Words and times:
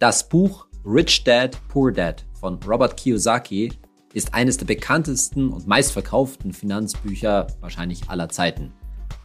Das 0.00 0.28
Buch 0.28 0.68
Rich 0.84 1.24
Dad, 1.24 1.58
Poor 1.66 1.90
Dad 1.90 2.24
von 2.38 2.60
Robert 2.62 2.96
Kiyosaki 2.96 3.72
ist 4.14 4.32
eines 4.32 4.56
der 4.56 4.66
bekanntesten 4.66 5.48
und 5.48 5.66
meistverkauften 5.66 6.52
Finanzbücher 6.52 7.48
wahrscheinlich 7.58 8.08
aller 8.08 8.28
Zeiten. 8.28 8.72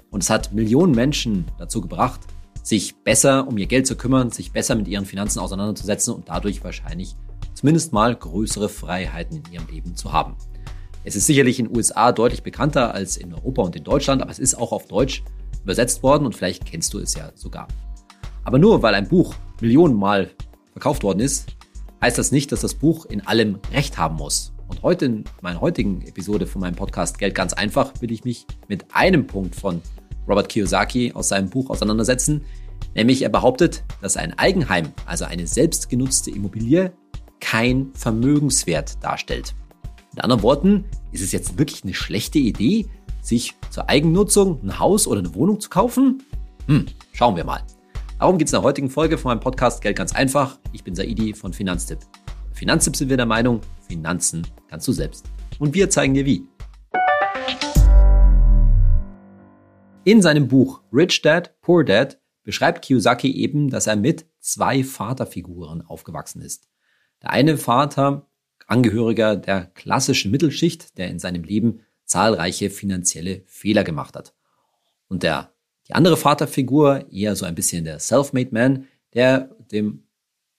Und 0.10 0.24
es 0.24 0.32
hat 0.32 0.52
Millionen 0.52 0.96
Menschen 0.96 1.46
dazu 1.60 1.80
gebracht, 1.80 2.22
sich 2.64 2.96
besser 3.04 3.48
um 3.48 3.56
ihr 3.60 3.68
Geld 3.68 3.86
zu 3.86 3.96
kümmern, 3.96 4.32
sich 4.32 4.52
besser 4.52 4.74
mit 4.74 4.88
ihren 4.88 5.06
Finanzen 5.06 5.38
auseinanderzusetzen 5.38 6.12
und 6.12 6.30
dadurch 6.30 6.64
wahrscheinlich 6.64 7.16
zumindest 7.54 7.94
mal 7.94 8.16
größere 8.16 8.68
Freiheiten 8.68 9.44
in 9.46 9.54
ihrem 9.54 9.68
Leben 9.68 9.96
zu 9.96 10.12
haben. 10.12 10.36
Es 11.04 11.16
ist 11.16 11.28
sicherlich 11.28 11.60
in 11.60 11.68
den 11.68 11.78
USA 11.78 12.12
deutlich 12.12 12.42
bekannter 12.42 12.96
als 12.96 13.18
in 13.18 13.32
Europa 13.32 13.62
und 13.62 13.76
in 13.76 13.84
Deutschland, 13.84 14.24
aber 14.24 14.32
es 14.32 14.40
ist 14.40 14.56
auch 14.56 14.72
auf 14.72 14.88
Deutsch 14.88 15.24
übersetzt 15.62 16.02
worden 16.02 16.26
und 16.26 16.34
vielleicht 16.34 16.66
kennst 16.66 16.96
du 16.96 16.98
es 16.98 17.14
ja 17.14 17.32
sogar. 17.36 17.68
Aber 18.44 18.58
nur 18.58 18.82
weil 18.82 18.96
ein 18.96 19.08
Buch 19.08 19.36
Millionenmal 19.62 20.32
verkauft 20.74 21.04
worden 21.04 21.20
ist, 21.20 21.48
heißt 22.02 22.18
das 22.18 22.32
nicht, 22.32 22.52
dass 22.52 22.62
das 22.62 22.76
Buch 22.76 23.06
in 23.06 23.26
allem 23.26 23.60
Recht 23.72 23.98
haben 23.98 24.18
muss. 24.18 24.54
Und 24.68 24.82
heute 24.82 25.06
in 25.06 25.24
meiner 25.42 25.62
heutigen 25.62 26.02
Episode 26.02 26.48
von 26.48 26.62
meinem 26.62 26.76
Podcast 26.76 27.18
Geld 27.18 27.36
ganz 27.36 27.54
einfach 27.54 27.94
will 28.02 28.12
ich 28.12 28.24
mich 28.24 28.46
mit 28.68 28.86
einem 28.94 29.28
Punkt 29.28 29.56
von 29.56 29.82
Robert 30.28 30.50
Kiyosaki 30.50 31.12
aus 31.14 31.30
seinem 31.30 31.50
Buch 31.50 31.70
auseinandersetzen. 31.70 32.44
Nämlich 32.96 33.22
er 33.22 33.30
behauptet, 33.30 33.84
dass 34.02 34.18
ein 34.18 34.38
Eigenheim, 34.38 34.92
also 35.06 35.26
eine 35.26 35.48
selbstgenutzte 35.48 36.32
Immobilie, 36.32 36.94
kein 37.40 37.92
Vermögenswert 37.94 39.04
darstellt. 39.04 39.56
Mit 40.14 40.24
anderen 40.24 40.44
Worten, 40.44 40.86
ist 41.12 41.22
es 41.22 41.32
jetzt 41.32 41.58
wirklich 41.58 41.84
eine 41.84 41.94
schlechte 41.94 42.40
Idee, 42.40 42.88
sich 43.22 43.56
zur 43.70 43.90
Eigennutzung 43.90 44.60
ein 44.64 44.80
Haus 44.80 45.08
oder 45.08 45.20
eine 45.20 45.34
Wohnung 45.36 45.60
zu 45.60 45.70
kaufen? 45.70 46.24
Hm, 46.68 46.86
schauen 47.14 47.36
wir 47.36 47.44
mal. 47.44 47.64
Darum 48.24 48.38
geht 48.38 48.48
es 48.48 48.54
in 48.54 48.60
der 48.60 48.64
heutigen 48.64 48.90
Folge 48.90 49.18
von 49.18 49.32
meinem 49.32 49.42
Podcast 49.42 49.82
Geld 49.82 49.98
ganz 49.98 50.16
einfach. 50.16 50.58
Ich 50.72 50.82
bin 50.82 50.96
Saidi 50.96 51.34
von 51.34 51.52
Finanztipp. 51.52 52.00
Finanztipp 52.54 52.96
sind 52.96 53.10
wir 53.10 53.18
der 53.18 53.26
Meinung, 53.26 53.60
Finanzen 53.86 54.48
kannst 54.70 54.88
du 54.88 54.94
selbst. 54.94 55.30
Und 55.60 55.74
wir 55.74 55.90
zeigen 55.90 56.14
dir 56.14 56.26
wie. 56.26 56.48
In 60.06 60.22
seinem 60.22 60.48
Buch 60.48 60.80
Rich 60.94 61.22
Dad, 61.22 61.60
Poor 61.60 61.84
Dad 61.84 62.18
beschreibt 62.46 62.86
Kiyosaki 62.86 63.30
eben, 63.30 63.70
dass 63.70 63.88
er 63.88 63.98
mit 63.98 64.26
zwei 64.40 64.86
Vaterfiguren 64.86 65.82
aufgewachsen 65.82 66.42
ist. 66.42 66.70
Der 67.22 67.32
eine 67.32 67.58
Vater, 67.58 68.30
Angehöriger 68.68 69.36
der 69.36 69.66
klassischen 69.66 70.32
Mittelschicht, 70.32 70.98
der 70.98 71.10
in 71.10 71.20
seinem 71.20 71.44
Leben 71.44 71.82
zahlreiche 72.06 72.70
finanzielle 72.70 73.44
Fehler 73.48 73.84
gemacht 73.84 74.16
hat. 74.16 74.34
Und 75.10 75.24
der, 75.24 75.53
die 75.88 75.94
andere 75.94 76.18
Vaterfigur, 76.18 77.12
eher 77.12 77.36
so 77.36 77.46
ein 77.46 77.56
bisschen 77.56 77.86
der 77.86 78.00
Self-Made 78.00 78.50
Man, 78.52 78.88
der 79.14 79.56
dem 79.72 80.04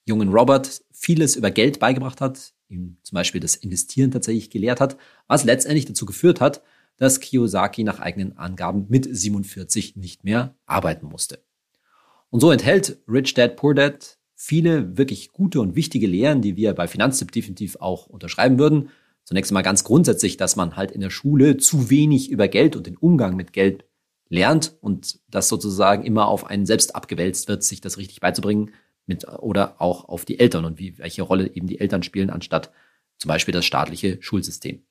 jungen 0.05 0.29
Robert 0.29 0.83
vieles 0.91 1.35
über 1.35 1.51
Geld 1.51 1.79
beigebracht 1.79 2.21
hat, 2.21 2.53
ihm 2.69 2.97
zum 3.03 3.15
Beispiel 3.15 3.41
das 3.41 3.55
Investieren 3.55 4.11
tatsächlich 4.11 4.49
gelehrt 4.49 4.79
hat, 4.79 4.97
was 5.27 5.43
letztendlich 5.43 5.85
dazu 5.85 6.05
geführt 6.05 6.41
hat, 6.41 6.61
dass 6.97 7.19
Kiyosaki 7.19 7.83
nach 7.83 7.99
eigenen 7.99 8.37
Angaben 8.37 8.85
mit 8.89 9.07
47 9.09 9.95
nicht 9.95 10.23
mehr 10.23 10.55
arbeiten 10.65 11.07
musste. 11.07 11.39
Und 12.29 12.39
so 12.39 12.51
enthält 12.51 12.99
Rich 13.07 13.33
Dad 13.33 13.55
Poor 13.55 13.73
Dad 13.73 14.17
viele 14.35 14.97
wirklich 14.97 15.31
gute 15.31 15.61
und 15.61 15.75
wichtige 15.75 16.07
Lehren, 16.07 16.41
die 16.41 16.55
wir 16.55 16.73
bei 16.73 16.87
Finanztipp 16.87 17.31
definitiv 17.31 17.77
auch 17.77 18.07
unterschreiben 18.07 18.59
würden. 18.59 18.89
Zunächst 19.23 19.51
einmal 19.51 19.63
ganz 19.63 19.83
grundsätzlich, 19.83 20.37
dass 20.37 20.55
man 20.55 20.75
halt 20.75 20.91
in 20.91 21.01
der 21.01 21.09
Schule 21.09 21.57
zu 21.57 21.89
wenig 21.89 22.29
über 22.29 22.47
Geld 22.47 22.75
und 22.75 22.85
den 22.85 22.97
Umgang 22.97 23.35
mit 23.35 23.53
Geld 23.53 23.85
lernt 24.29 24.75
und 24.81 25.19
das 25.29 25.49
sozusagen 25.49 26.03
immer 26.03 26.27
auf 26.27 26.45
einen 26.45 26.65
selbst 26.65 26.95
abgewälzt 26.95 27.47
wird, 27.47 27.63
sich 27.63 27.81
das 27.81 27.97
richtig 27.97 28.19
beizubringen 28.19 28.73
mit 29.05 29.27
oder 29.27 29.79
auch 29.79 30.05
auf 30.05 30.25
die 30.25 30.39
Eltern 30.39 30.65
und 30.65 30.79
wie, 30.79 30.97
welche 30.97 31.21
Rolle 31.21 31.53
eben 31.53 31.67
die 31.67 31.79
Eltern 31.79 32.03
spielen, 32.03 32.29
anstatt 32.29 32.71
zum 33.17 33.29
Beispiel 33.29 33.53
das 33.53 33.65
staatliche 33.65 34.17
Schulsystem. 34.21 34.83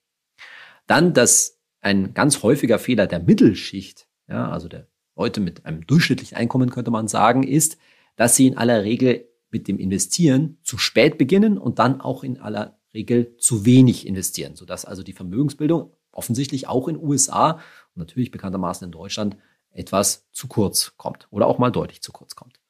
Dann, 0.86 1.14
dass 1.14 1.60
ein 1.80 2.14
ganz 2.14 2.42
häufiger 2.42 2.78
Fehler 2.78 3.06
der 3.06 3.20
Mittelschicht, 3.20 4.06
ja, 4.28 4.50
also 4.50 4.68
der 4.68 4.88
Leute 5.16 5.40
mit 5.40 5.66
einem 5.66 5.86
durchschnittlichen 5.86 6.36
Einkommen 6.36 6.70
könnte 6.70 6.90
man 6.90 7.08
sagen, 7.08 7.42
ist, 7.42 7.76
dass 8.16 8.36
sie 8.36 8.46
in 8.46 8.56
aller 8.56 8.84
Regel 8.84 9.28
mit 9.50 9.68
dem 9.68 9.78
Investieren 9.78 10.58
zu 10.62 10.78
spät 10.78 11.18
beginnen 11.18 11.58
und 11.58 11.78
dann 11.78 12.00
auch 12.00 12.24
in 12.24 12.38
aller 12.38 12.78
Regel 12.92 13.36
zu 13.36 13.64
wenig 13.64 14.06
investieren, 14.06 14.56
sodass 14.56 14.84
also 14.84 15.02
die 15.02 15.12
Vermögensbildung 15.12 15.92
offensichtlich 16.14 16.68
auch 16.68 16.88
in 16.88 16.96
USA 16.96 17.52
und 17.52 17.96
natürlich 17.96 18.30
bekanntermaßen 18.30 18.84
in 18.84 18.92
Deutschland 18.92 19.36
etwas 19.70 20.26
zu 20.32 20.48
kurz 20.48 20.96
kommt 20.96 21.26
oder 21.30 21.46
auch 21.46 21.58
mal 21.58 21.70
deutlich 21.70 22.02
zu 22.02 22.12
kurz 22.12 22.34
kommt. 22.34 22.60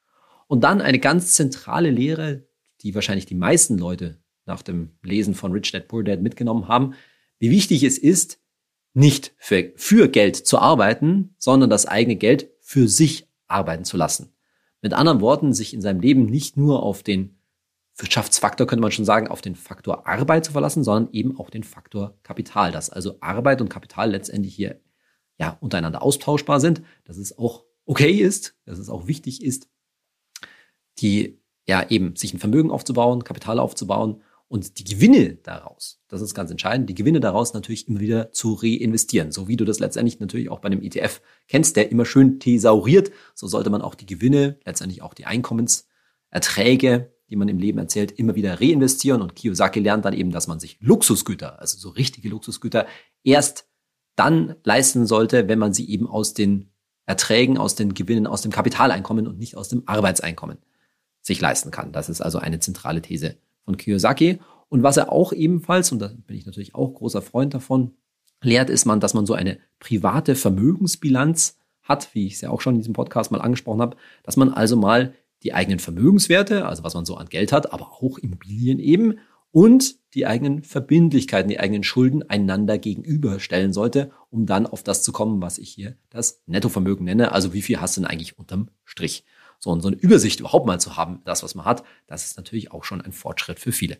Und 0.46 0.64
dann 0.64 0.80
eine 0.80 0.98
ganz 0.98 1.34
zentrale 1.34 1.90
Lehre, 1.90 2.46
die 2.80 2.94
wahrscheinlich 2.94 3.26
die 3.26 3.34
meisten 3.34 3.78
Leute 3.78 4.18
nach 4.46 4.62
dem 4.62 4.90
Lesen 5.02 5.34
von 5.34 5.52
Rich 5.52 5.72
Dad 5.72 5.88
Poor 5.88 6.04
Dad 6.04 6.20
mitgenommen 6.20 6.68
haben, 6.68 6.94
wie 7.38 7.50
wichtig 7.50 7.82
es 7.82 7.98
ist, 7.98 8.40
nicht 8.92 9.34
für, 9.38 9.72
für 9.76 10.08
Geld 10.08 10.36
zu 10.36 10.58
arbeiten, 10.58 11.34
sondern 11.38 11.70
das 11.70 11.86
eigene 11.86 12.16
Geld 12.16 12.50
für 12.60 12.88
sich 12.88 13.28
arbeiten 13.48 13.84
zu 13.84 13.96
lassen. 13.96 14.34
Mit 14.80 14.92
anderen 14.92 15.20
Worten, 15.20 15.52
sich 15.52 15.74
in 15.74 15.82
seinem 15.82 16.00
Leben 16.00 16.26
nicht 16.26 16.56
nur 16.56 16.82
auf 16.82 17.02
den 17.02 17.38
Wirtschaftsfaktor, 17.96 18.66
könnte 18.66 18.82
man 18.82 18.90
schon 18.90 19.04
sagen, 19.04 19.28
auf 19.28 19.40
den 19.40 19.54
Faktor 19.54 20.06
Arbeit 20.06 20.44
zu 20.44 20.52
verlassen, 20.52 20.82
sondern 20.82 21.12
eben 21.12 21.38
auch 21.38 21.50
den 21.50 21.62
Faktor 21.62 22.18
Kapital, 22.22 22.72
dass 22.72 22.90
also 22.90 23.16
Arbeit 23.20 23.60
und 23.60 23.68
Kapital 23.68 24.10
letztendlich 24.10 24.54
hier 24.54 24.80
ja 25.38 25.56
untereinander 25.60 26.02
austauschbar 26.02 26.60
sind, 26.60 26.82
dass 27.04 27.16
es 27.16 27.38
auch 27.38 27.64
okay 27.86 28.12
ist, 28.12 28.56
dass 28.64 28.78
es 28.78 28.88
auch 28.88 29.06
wichtig 29.06 29.42
ist, 29.42 29.68
die 30.98 31.40
ja 31.66 31.88
eben 31.88 32.16
sich 32.16 32.34
ein 32.34 32.38
Vermögen 32.38 32.70
aufzubauen, 32.70 33.24
Kapital 33.24 33.58
aufzubauen 33.58 34.22
und 34.48 34.78
die 34.78 34.84
Gewinne 34.84 35.36
daraus, 35.36 36.02
das 36.08 36.20
ist 36.20 36.34
ganz 36.34 36.50
entscheidend, 36.50 36.90
die 36.90 36.94
Gewinne 36.94 37.20
daraus 37.20 37.54
natürlich 37.54 37.88
immer 37.88 38.00
wieder 38.00 38.30
zu 38.32 38.54
reinvestieren. 38.54 39.32
So 39.32 39.48
wie 39.48 39.56
du 39.56 39.64
das 39.64 39.80
letztendlich 39.80 40.20
natürlich 40.20 40.48
auch 40.50 40.60
bei 40.60 40.66
einem 40.66 40.82
ETF 40.82 41.22
kennst, 41.48 41.76
der 41.76 41.90
immer 41.90 42.04
schön 42.04 42.38
thesauriert, 42.40 43.10
so 43.34 43.46
sollte 43.46 43.70
man 43.70 43.82
auch 43.82 43.94
die 43.94 44.06
Gewinne, 44.06 44.58
letztendlich 44.64 45.02
auch 45.02 45.14
die 45.14 45.26
Einkommenserträge, 45.26 47.13
die 47.30 47.36
man 47.36 47.48
im 47.48 47.58
Leben 47.58 47.78
erzählt, 47.78 48.12
immer 48.12 48.34
wieder 48.34 48.60
reinvestieren. 48.60 49.22
Und 49.22 49.34
Kiyosaki 49.34 49.80
lernt 49.80 50.04
dann 50.04 50.14
eben, 50.14 50.30
dass 50.30 50.46
man 50.46 50.60
sich 50.60 50.78
Luxusgüter, 50.80 51.60
also 51.60 51.78
so 51.78 51.90
richtige 51.90 52.28
Luxusgüter, 52.28 52.86
erst 53.22 53.68
dann 54.16 54.54
leisten 54.64 55.06
sollte, 55.06 55.48
wenn 55.48 55.58
man 55.58 55.72
sie 55.72 55.88
eben 55.88 56.06
aus 56.06 56.34
den 56.34 56.70
Erträgen, 57.06 57.58
aus 57.58 57.74
den 57.74 57.94
Gewinnen, 57.94 58.26
aus 58.26 58.42
dem 58.42 58.52
Kapitaleinkommen 58.52 59.26
und 59.26 59.38
nicht 59.38 59.56
aus 59.56 59.68
dem 59.68 59.82
Arbeitseinkommen 59.86 60.58
sich 61.20 61.40
leisten 61.40 61.70
kann. 61.70 61.92
Das 61.92 62.08
ist 62.08 62.20
also 62.20 62.38
eine 62.38 62.60
zentrale 62.60 63.02
These 63.02 63.36
von 63.64 63.76
Kiyosaki. 63.76 64.40
Und 64.68 64.82
was 64.82 64.96
er 64.96 65.12
auch 65.12 65.32
ebenfalls, 65.32 65.92
und 65.92 65.98
da 66.00 66.08
bin 66.26 66.36
ich 66.36 66.46
natürlich 66.46 66.74
auch 66.74 66.94
großer 66.94 67.22
Freund 67.22 67.54
davon, 67.54 67.92
lehrt, 68.42 68.70
ist 68.70 68.84
man, 68.84 69.00
dass 69.00 69.14
man 69.14 69.26
so 69.26 69.34
eine 69.34 69.58
private 69.78 70.34
Vermögensbilanz 70.34 71.58
hat, 71.82 72.14
wie 72.14 72.26
ich 72.26 72.34
es 72.34 72.40
ja 72.40 72.50
auch 72.50 72.60
schon 72.60 72.74
in 72.74 72.80
diesem 72.80 72.94
Podcast 72.94 73.30
mal 73.30 73.40
angesprochen 73.40 73.80
habe, 73.80 73.96
dass 74.22 74.36
man 74.36 74.52
also 74.52 74.76
mal 74.76 75.14
die 75.44 75.54
eigenen 75.54 75.78
Vermögenswerte, 75.78 76.66
also 76.66 76.82
was 76.82 76.94
man 76.94 77.04
so 77.04 77.16
an 77.16 77.28
Geld 77.28 77.52
hat, 77.52 77.72
aber 77.72 77.92
auch 77.92 78.18
Immobilien 78.18 78.78
eben 78.78 79.18
und 79.50 79.96
die 80.14 80.26
eigenen 80.26 80.64
Verbindlichkeiten, 80.64 81.48
die 81.48 81.60
eigenen 81.60 81.84
Schulden 81.84 82.28
einander 82.28 82.76
gegenüberstellen 82.76 83.72
sollte, 83.72 84.10
um 84.30 84.46
dann 84.46 84.66
auf 84.66 84.82
das 84.82 85.04
zu 85.04 85.12
kommen, 85.12 85.40
was 85.40 85.58
ich 85.58 85.70
hier 85.70 85.96
das 86.10 86.42
Nettovermögen 86.46 87.04
nenne. 87.04 87.30
Also 87.30 87.52
wie 87.52 87.62
viel 87.62 87.80
hast 87.80 87.96
du 87.96 88.00
denn 88.00 88.10
eigentlich 88.10 88.36
unterm 88.36 88.68
Strich? 88.84 89.24
So, 89.60 89.70
und 89.70 89.80
so 89.80 89.88
eine 89.88 89.96
Übersicht 89.96 90.40
überhaupt 90.40 90.66
mal 90.66 90.80
zu 90.80 90.96
haben, 90.96 91.22
das, 91.24 91.42
was 91.44 91.54
man 91.54 91.64
hat, 91.64 91.84
das 92.06 92.24
ist 92.24 92.36
natürlich 92.36 92.72
auch 92.72 92.84
schon 92.84 93.00
ein 93.00 93.12
Fortschritt 93.12 93.60
für 93.60 93.70
viele. 93.70 93.98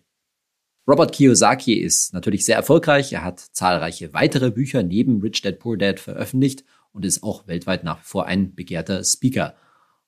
Robert 0.89 1.13
Kiyosaki 1.13 1.75
ist 1.75 2.13
natürlich 2.13 2.45
sehr 2.45 2.57
erfolgreich. 2.57 3.13
Er 3.13 3.25
hat 3.25 3.39
zahlreiche 3.41 4.13
weitere 4.13 4.51
Bücher 4.51 4.83
neben 4.83 5.21
Rich 5.21 5.41
Dad 5.43 5.59
Poor 5.59 5.79
Dad 5.79 6.01
veröffentlicht 6.01 6.65
und 6.93 7.05
ist 7.05 7.23
auch 7.23 7.47
weltweit 7.47 7.85
nach 7.85 8.01
wie 8.01 8.05
vor 8.05 8.27
ein 8.27 8.55
begehrter 8.55 9.03
Speaker. 9.05 9.55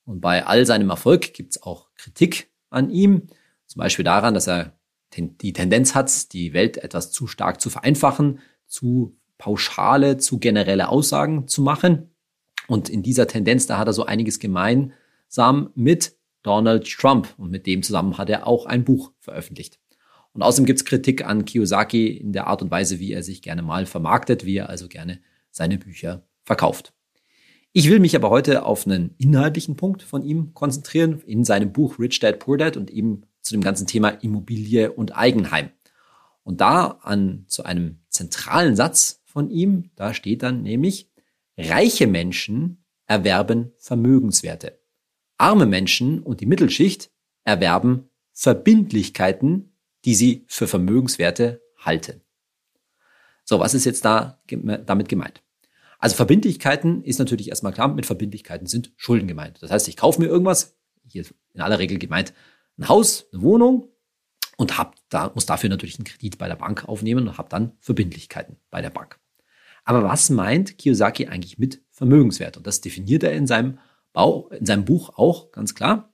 Und 0.06 0.20
bei 0.20 0.46
all 0.46 0.64
seinem 0.64 0.88
Erfolg 0.88 1.34
gibt 1.34 1.50
es 1.56 1.62
auch 1.62 1.88
Kritik 1.96 2.50
an 2.70 2.88
ihm. 2.88 3.26
Zum 3.66 3.80
Beispiel 3.80 4.04
daran, 4.04 4.32
dass 4.32 4.46
er 4.46 4.78
die 5.14 5.52
Tendenz 5.52 5.94
hat, 5.94 6.32
die 6.32 6.54
Welt 6.54 6.78
etwas 6.78 7.12
zu 7.12 7.26
stark 7.26 7.60
zu 7.60 7.68
vereinfachen, 7.68 8.40
zu 8.66 9.18
pauschale, 9.36 10.16
zu 10.16 10.38
generelle 10.38 10.88
Aussagen 10.88 11.46
zu 11.46 11.60
machen. 11.60 12.14
Und 12.66 12.88
in 12.88 13.02
dieser 13.02 13.26
Tendenz, 13.26 13.66
da 13.66 13.76
hat 13.76 13.86
er 13.86 13.92
so 13.92 14.06
einiges 14.06 14.38
gemein 14.38 14.92
gemeinsam 15.26 15.70
mit 15.74 16.16
Donald 16.42 16.86
Trump. 16.86 17.34
Und 17.38 17.50
mit 17.50 17.66
dem 17.66 17.82
zusammen 17.82 18.18
hat 18.18 18.30
er 18.30 18.46
auch 18.46 18.66
ein 18.66 18.84
Buch 18.84 19.12
veröffentlicht. 19.20 19.78
Und 20.32 20.42
außerdem 20.42 20.66
gibt 20.66 20.80
es 20.80 20.84
Kritik 20.84 21.24
an 21.24 21.44
Kiyosaki 21.44 22.08
in 22.08 22.32
der 22.32 22.46
Art 22.46 22.62
und 22.62 22.70
Weise, 22.70 22.98
wie 22.98 23.12
er 23.12 23.22
sich 23.22 23.42
gerne 23.42 23.62
mal 23.62 23.86
vermarktet, 23.86 24.44
wie 24.44 24.56
er 24.56 24.68
also 24.68 24.88
gerne 24.88 25.20
seine 25.50 25.78
Bücher 25.78 26.26
verkauft. 26.44 26.92
Ich 27.78 27.90
will 27.90 28.00
mich 28.00 28.16
aber 28.16 28.30
heute 28.30 28.64
auf 28.64 28.86
einen 28.86 29.14
inhaltlichen 29.18 29.76
Punkt 29.76 30.02
von 30.02 30.24
ihm 30.24 30.54
konzentrieren, 30.54 31.20
in 31.26 31.44
seinem 31.44 31.74
Buch 31.74 31.98
Rich 31.98 32.20
Dad 32.20 32.38
Poor 32.38 32.56
Dad 32.56 32.78
und 32.78 32.90
eben 32.90 33.26
zu 33.42 33.52
dem 33.52 33.60
ganzen 33.60 33.86
Thema 33.86 34.08
Immobilie 34.08 34.90
und 34.90 35.14
Eigenheim. 35.14 35.68
Und 36.42 36.62
da 36.62 36.98
an 37.02 37.44
zu 37.48 37.64
einem 37.64 37.98
zentralen 38.08 38.76
Satz 38.76 39.20
von 39.26 39.50
ihm, 39.50 39.90
da 39.94 40.14
steht 40.14 40.42
dann 40.42 40.62
nämlich, 40.62 41.12
reiche 41.58 42.06
Menschen 42.06 42.82
erwerben 43.04 43.72
Vermögenswerte. 43.76 44.80
Arme 45.36 45.66
Menschen 45.66 46.22
und 46.22 46.40
die 46.40 46.46
Mittelschicht 46.46 47.10
erwerben 47.44 48.08
Verbindlichkeiten, 48.32 49.76
die 50.06 50.14
sie 50.14 50.46
für 50.48 50.66
Vermögenswerte 50.66 51.60
halten. 51.76 52.22
So, 53.44 53.60
was 53.60 53.74
ist 53.74 53.84
jetzt 53.84 54.06
da 54.06 54.40
damit 54.86 55.10
gemeint? 55.10 55.42
Also 55.98 56.16
Verbindlichkeiten 56.16 57.02
ist 57.02 57.18
natürlich 57.18 57.48
erstmal 57.48 57.72
klar, 57.72 57.88
mit 57.88 58.06
Verbindlichkeiten 58.06 58.66
sind 58.66 58.92
Schulden 58.96 59.28
gemeint. 59.28 59.62
Das 59.62 59.70
heißt, 59.70 59.88
ich 59.88 59.96
kaufe 59.96 60.20
mir 60.20 60.26
irgendwas, 60.26 60.76
hier 61.08 61.24
in 61.54 61.60
aller 61.60 61.78
Regel 61.78 61.98
gemeint, 61.98 62.34
ein 62.78 62.88
Haus, 62.88 63.26
eine 63.32 63.42
Wohnung 63.42 63.88
und 64.56 64.78
hab 64.78 64.96
da, 65.08 65.30
muss 65.34 65.46
dafür 65.46 65.70
natürlich 65.70 65.98
einen 65.98 66.04
Kredit 66.04 66.38
bei 66.38 66.48
der 66.48 66.56
Bank 66.56 66.88
aufnehmen 66.88 67.28
und 67.28 67.38
habe 67.38 67.48
dann 67.48 67.72
Verbindlichkeiten 67.80 68.56
bei 68.70 68.82
der 68.82 68.90
Bank. 68.90 69.18
Aber 69.84 70.02
was 70.02 70.30
meint 70.30 70.78
Kiyosaki 70.78 71.28
eigentlich 71.28 71.58
mit 71.58 71.82
Vermögenswert? 71.90 72.56
Und 72.56 72.66
das 72.66 72.80
definiert 72.80 73.22
er 73.22 73.32
in 73.32 73.46
seinem, 73.46 73.78
Bau, 74.12 74.48
in 74.48 74.66
seinem 74.66 74.84
Buch 74.84 75.10
auch 75.16 75.52
ganz 75.52 75.74
klar. 75.74 76.12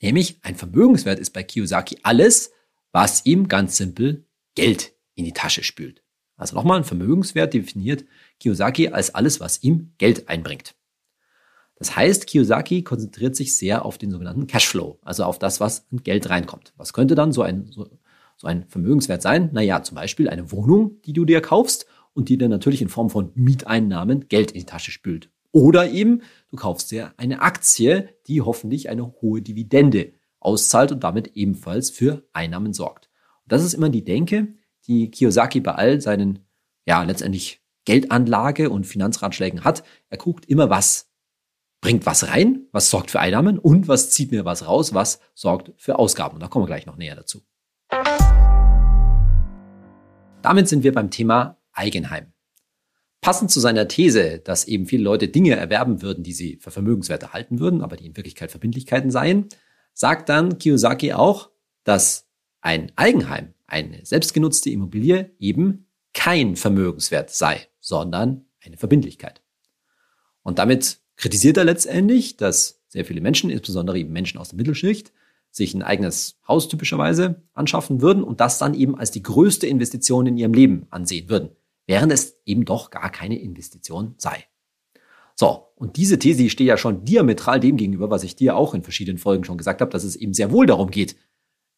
Nämlich 0.00 0.38
ein 0.42 0.56
Vermögenswert 0.56 1.18
ist 1.18 1.30
bei 1.30 1.42
Kiyosaki 1.42 1.98
alles, 2.02 2.52
was 2.92 3.26
ihm 3.26 3.48
ganz 3.48 3.76
simpel 3.76 4.26
Geld 4.54 4.94
in 5.14 5.24
die 5.24 5.32
Tasche 5.32 5.62
spült. 5.62 6.02
Also 6.36 6.54
nochmal, 6.54 6.78
ein 6.78 6.84
Vermögenswert 6.84 7.54
definiert 7.54 8.04
Kiyosaki 8.40 8.88
als 8.88 9.14
alles, 9.14 9.40
was 9.40 9.62
ihm 9.62 9.92
Geld 9.98 10.28
einbringt. 10.28 10.74
Das 11.76 11.94
heißt, 11.94 12.26
Kiyosaki 12.26 12.82
konzentriert 12.82 13.36
sich 13.36 13.56
sehr 13.56 13.84
auf 13.84 13.98
den 13.98 14.10
sogenannten 14.10 14.46
Cashflow, 14.46 14.98
also 15.02 15.24
auf 15.24 15.38
das, 15.38 15.60
was 15.60 15.86
an 15.92 16.02
Geld 16.02 16.28
reinkommt. 16.30 16.72
Was 16.76 16.92
könnte 16.92 17.14
dann 17.14 17.32
so 17.32 17.42
ein, 17.42 17.70
so, 17.70 17.88
so 18.36 18.46
ein 18.46 18.66
Vermögenswert 18.68 19.22
sein? 19.22 19.50
Naja, 19.52 19.82
zum 19.82 19.94
Beispiel 19.94 20.28
eine 20.28 20.50
Wohnung, 20.52 21.00
die 21.02 21.12
du 21.12 21.24
dir 21.24 21.40
kaufst 21.40 21.86
und 22.14 22.30
die 22.30 22.38
dir 22.38 22.48
natürlich 22.48 22.80
in 22.80 22.88
Form 22.88 23.10
von 23.10 23.30
Mieteinnahmen 23.34 24.28
Geld 24.28 24.52
in 24.52 24.60
die 24.60 24.66
Tasche 24.66 24.90
spült. 24.90 25.30
Oder 25.52 25.90
eben, 25.90 26.22
du 26.50 26.56
kaufst 26.56 26.90
dir 26.90 27.12
eine 27.18 27.40
Aktie, 27.40 28.08
die 28.26 28.40
hoffentlich 28.40 28.88
eine 28.88 29.12
hohe 29.20 29.42
Dividende 29.42 30.12
auszahlt 30.40 30.92
und 30.92 31.04
damit 31.04 31.36
ebenfalls 31.36 31.90
für 31.90 32.26
Einnahmen 32.32 32.72
sorgt. 32.72 33.10
Und 33.44 33.52
das 33.52 33.64
ist 33.64 33.74
immer 33.74 33.90
die 33.90 34.04
Denke, 34.04 34.48
die 34.86 35.10
Kiyosaki 35.10 35.60
bei 35.60 35.72
all 35.72 36.00
seinen, 36.00 36.46
ja, 36.86 37.02
letztendlich 37.02 37.60
Geldanlage 37.84 38.70
und 38.70 38.86
Finanzratschlägen 38.86 39.64
hat. 39.64 39.84
Er 40.10 40.18
guckt 40.18 40.46
immer, 40.46 40.70
was 40.70 41.10
bringt 41.80 42.06
was 42.06 42.28
rein, 42.28 42.66
was 42.72 42.90
sorgt 42.90 43.10
für 43.10 43.20
Einnahmen 43.20 43.58
und 43.58 43.86
was 43.88 44.10
zieht 44.10 44.32
mir 44.32 44.44
was 44.44 44.66
raus, 44.66 44.94
was 44.94 45.20
sorgt 45.34 45.72
für 45.76 45.98
Ausgaben. 45.98 46.34
Und 46.34 46.42
da 46.42 46.48
kommen 46.48 46.64
wir 46.64 46.68
gleich 46.68 46.86
noch 46.86 46.96
näher 46.96 47.14
dazu. 47.14 47.42
Damit 50.42 50.68
sind 50.68 50.82
wir 50.84 50.92
beim 50.92 51.10
Thema 51.10 51.58
Eigenheim. 51.72 52.32
Passend 53.20 53.50
zu 53.50 53.60
seiner 53.60 53.88
These, 53.88 54.38
dass 54.38 54.66
eben 54.66 54.86
viele 54.86 55.02
Leute 55.02 55.28
Dinge 55.28 55.56
erwerben 55.56 56.02
würden, 56.02 56.22
die 56.22 56.32
sie 56.32 56.56
für 56.56 56.70
Vermögenswerte 56.70 57.32
halten 57.32 57.58
würden, 57.58 57.82
aber 57.82 57.96
die 57.96 58.06
in 58.06 58.16
Wirklichkeit 58.16 58.50
Verbindlichkeiten 58.50 59.10
seien, 59.10 59.48
sagt 59.92 60.28
dann 60.28 60.58
Kiyosaki 60.58 61.12
auch, 61.12 61.50
dass 61.84 62.28
ein 62.60 62.92
Eigenheim, 62.96 63.54
eine 63.66 64.04
selbstgenutzte 64.04 64.70
Immobilie 64.70 65.34
eben 65.38 65.86
kein 66.14 66.56
Vermögenswert 66.56 67.30
sei, 67.30 67.68
sondern 67.80 68.46
eine 68.64 68.76
Verbindlichkeit. 68.76 69.42
Und 70.42 70.58
damit 70.58 71.00
kritisiert 71.16 71.56
er 71.56 71.64
letztendlich, 71.64 72.36
dass 72.36 72.84
sehr 72.88 73.04
viele 73.04 73.20
Menschen, 73.20 73.50
insbesondere 73.50 73.98
eben 73.98 74.12
Menschen 74.12 74.38
aus 74.38 74.48
der 74.48 74.56
Mittelschicht, 74.56 75.12
sich 75.50 75.74
ein 75.74 75.82
eigenes 75.82 76.38
Haus 76.46 76.68
typischerweise 76.68 77.42
anschaffen 77.54 78.00
würden 78.00 78.22
und 78.22 78.40
das 78.40 78.58
dann 78.58 78.74
eben 78.74 78.96
als 78.96 79.10
die 79.10 79.22
größte 79.22 79.66
Investition 79.66 80.26
in 80.26 80.36
ihrem 80.36 80.54
Leben 80.54 80.86
ansehen 80.90 81.28
würden, 81.28 81.50
während 81.86 82.12
es 82.12 82.38
eben 82.44 82.64
doch 82.64 82.90
gar 82.90 83.10
keine 83.10 83.40
Investition 83.40 84.14
sei. 84.18 84.44
So, 85.34 85.68
und 85.74 85.96
diese 85.96 86.18
These 86.18 86.48
steht 86.48 86.66
ja 86.66 86.76
schon 86.76 87.04
diametral 87.04 87.60
dem 87.60 87.76
gegenüber, 87.76 88.10
was 88.10 88.24
ich 88.24 88.36
dir 88.36 88.56
auch 88.56 88.74
in 88.74 88.82
verschiedenen 88.82 89.18
Folgen 89.18 89.44
schon 89.44 89.58
gesagt 89.58 89.80
habe, 89.80 89.90
dass 89.90 90.04
es 90.04 90.16
eben 90.16 90.32
sehr 90.32 90.50
wohl 90.50 90.66
darum 90.66 90.90
geht, 90.90 91.16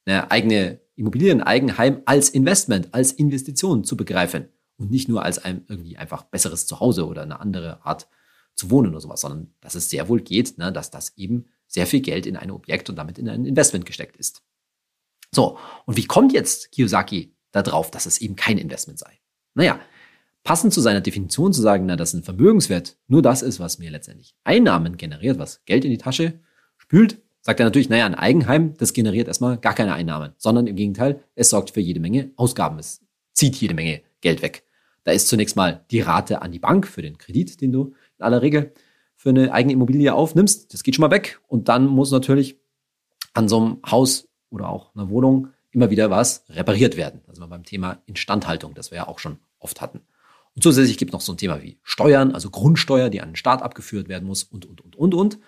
eine 0.05 0.31
eigene 0.31 0.81
Immobilie, 0.99 1.31
ein 1.31 1.43
Eigenheim 1.43 2.03
als 2.05 2.29
Investment, 2.29 2.93
als 2.93 3.13
Investition 3.13 3.85
zu 3.85 3.97
begreifen 3.97 4.49
und 4.77 4.91
nicht 4.91 5.09
nur 5.09 5.23
als 5.25 5.39
ein 5.39 5.65
irgendwie 5.69 5.97
einfach 5.97 6.25
besseres 6.25 6.67
Zuhause 6.67 7.07
oder 7.07 7.23
eine 7.23 7.41
andere 7.41 7.85
Art 7.85 8.09
zu 8.55 8.71
wohnen 8.71 8.91
oder 8.91 9.01
sowas, 9.01 9.21
sondern 9.21 9.55
dass 9.61 9.75
es 9.75 9.91
sehr 9.91 10.09
wohl 10.09 10.21
geht, 10.21 10.59
ne, 10.59 10.73
dass 10.73 10.91
das 10.91 11.17
eben 11.17 11.47
sehr 11.67 11.87
viel 11.87 12.01
Geld 12.01 12.27
in 12.27 12.37
ein 12.37 12.51
Objekt 12.51 12.91
und 12.91 12.97
damit 12.97 13.19
in 13.19 13.29
ein 13.29 13.45
Investment 13.45 13.87
gesteckt 13.87 14.17
ist. 14.17 14.43
So, 15.31 15.59
und 15.87 15.97
wie 15.97 16.07
kommt 16.07 16.33
jetzt 16.33 16.73
Kiyosaki 16.73 17.37
darauf, 17.53 17.91
dass 17.91 18.07
es 18.07 18.21
eben 18.21 18.37
kein 18.37 18.59
Investment 18.59 18.99
sei? 18.99 19.21
Naja, 19.55 19.79
passend 20.43 20.73
zu 20.73 20.81
seiner 20.81 21.01
Definition 21.01 21.53
zu 21.53 21.61
sagen, 21.61 21.87
na, 21.87 21.97
dass 21.97 22.15
ein 22.15 22.23
Vermögenswert 22.23 22.97
nur 23.07 23.23
das 23.23 23.43
ist, 23.43 23.61
was 23.61 23.79
mir 23.79 23.91
letztendlich 23.91 24.35
Einnahmen 24.45 24.97
generiert, 24.97 25.39
was 25.39 25.65
Geld 25.65 25.85
in 25.85 25.91
die 25.91 25.99
Tasche 25.99 26.41
spült, 26.77 27.21
sagt 27.41 27.61
er 27.61 27.67
natürlich, 27.67 27.89
naja, 27.89 28.07
ein 28.07 28.15
Eigenheim, 28.15 28.75
das 28.79 28.93
generiert 28.93 29.29
erstmal 29.29 29.59
gar 29.59 29.75
keine 29.75 29.95
Einnahmen, 29.95 30.33
sondern 30.37 30.67
im 30.67 30.77
Gegenteil, 30.77 31.21
es 31.35 31.51
sorgt 31.51 31.71
für 31.71 31.81
jede 31.81 32.01
Menge 32.01 32.31
Ausgaben, 32.37 32.79
es 32.79 33.01
zieht 33.33 33.57
jede 33.57 33.75
Menge 33.75 34.03
Geld 34.21 34.43
weg. 34.43 34.65
Da 35.05 35.13
ist 35.13 35.29
zunächst 35.29 35.57
mal 35.57 35.85
die 35.91 36.01
Rate 36.01 36.43
an 36.43 36.53
die 36.53 36.59
Bank 36.59 36.87
für 36.87 37.03
den 37.03 37.17
Kredit, 37.17 37.61
den 37.61 37.73
du 37.73 37.95
in 38.19 38.25
aller 38.25 38.43
Regel 38.43 38.73
für 39.17 39.31
eine 39.31 39.53
eigene 39.53 39.73
Immobilie 39.73 40.13
aufnimmst. 40.13 40.73
Das 40.73 40.83
geht 40.83 40.95
schon 40.95 41.03
mal 41.03 41.11
weg. 41.11 41.41
Und 41.49 41.69
dann 41.69 41.87
muss 41.87 42.11
natürlich 42.11 42.59
an 43.35 43.49
so 43.49 43.59
einem 43.59 43.79
Haus 43.91 44.29
oder 44.51 44.69
auch 44.69 44.95
einer 44.95 45.09
Wohnung 45.09 45.49
immer 45.71 45.91
wieder 45.91 46.11
was 46.11 46.45
repariert 46.51 46.97
werden. 46.97 47.21
Also 47.27 47.47
beim 47.47 47.65
Thema 47.65 48.03
Instandhaltung, 48.07 48.75
das 48.75 48.91
wir 48.91 48.99
ja 48.99 49.09
auch 49.09 49.19
schon 49.19 49.39
oft 49.59 49.81
hatten. 49.81 50.03
Und 50.55 50.63
zusätzlich 50.63 50.99
gibt 50.99 51.11
es 51.11 51.13
noch 51.13 51.21
so 51.21 51.33
ein 51.33 51.39
Thema 51.39 51.63
wie 51.63 51.79
Steuern, 51.83 52.33
also 52.33 52.51
Grundsteuer, 52.51 53.11
die 53.11 53.21
an 53.21 53.31
den 53.31 53.37
Staat 53.37 53.63
abgeführt 53.63 54.09
werden 54.09 54.27
muss 54.27 54.43
und, 54.43 54.67
und, 54.67 54.81
und, 54.81 54.97
und, 54.97 55.15
und. 55.15 55.39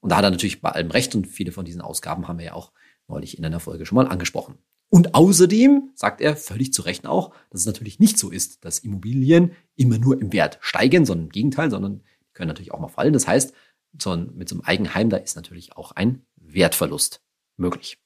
Und 0.00 0.10
da 0.10 0.16
hat 0.16 0.24
er 0.24 0.30
natürlich 0.30 0.60
bei 0.60 0.70
allem 0.70 0.90
recht 0.90 1.14
und 1.14 1.26
viele 1.26 1.52
von 1.52 1.64
diesen 1.64 1.80
Ausgaben 1.80 2.28
haben 2.28 2.38
wir 2.38 2.46
ja 2.46 2.52
auch 2.52 2.72
neulich 3.08 3.38
in 3.38 3.44
einer 3.44 3.60
Folge 3.60 3.86
schon 3.86 3.96
mal 3.96 4.06
angesprochen. 4.06 4.58
Und 4.90 5.14
außerdem 5.14 5.90
sagt 5.94 6.20
er 6.20 6.36
völlig 6.36 6.72
zu 6.72 6.82
Recht 6.82 7.06
auch, 7.06 7.34
dass 7.50 7.60
es 7.60 7.66
natürlich 7.66 7.98
nicht 7.98 8.18
so 8.18 8.30
ist, 8.30 8.64
dass 8.64 8.78
Immobilien 8.78 9.52
immer 9.76 9.98
nur 9.98 10.20
im 10.20 10.32
Wert 10.32 10.58
steigen, 10.60 11.04
sondern 11.04 11.26
im 11.26 11.32
Gegenteil, 11.32 11.70
sondern 11.70 12.02
können 12.32 12.48
natürlich 12.48 12.72
auch 12.72 12.80
mal 12.80 12.88
fallen. 12.88 13.12
Das 13.12 13.26
heißt, 13.26 13.52
mit 13.92 14.48
so 14.48 14.54
einem 14.54 14.62
Eigenheim, 14.62 15.10
da 15.10 15.16
ist 15.16 15.36
natürlich 15.36 15.76
auch 15.76 15.92
ein 15.92 16.24
Wertverlust 16.36 17.22
möglich. 17.56 17.98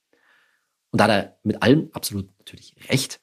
Und 0.90 1.00
da 1.00 1.04
hat 1.04 1.10
er 1.10 1.38
mit 1.42 1.62
allem 1.62 1.90
absolut 1.92 2.36
natürlich 2.38 2.74
recht. 2.88 3.20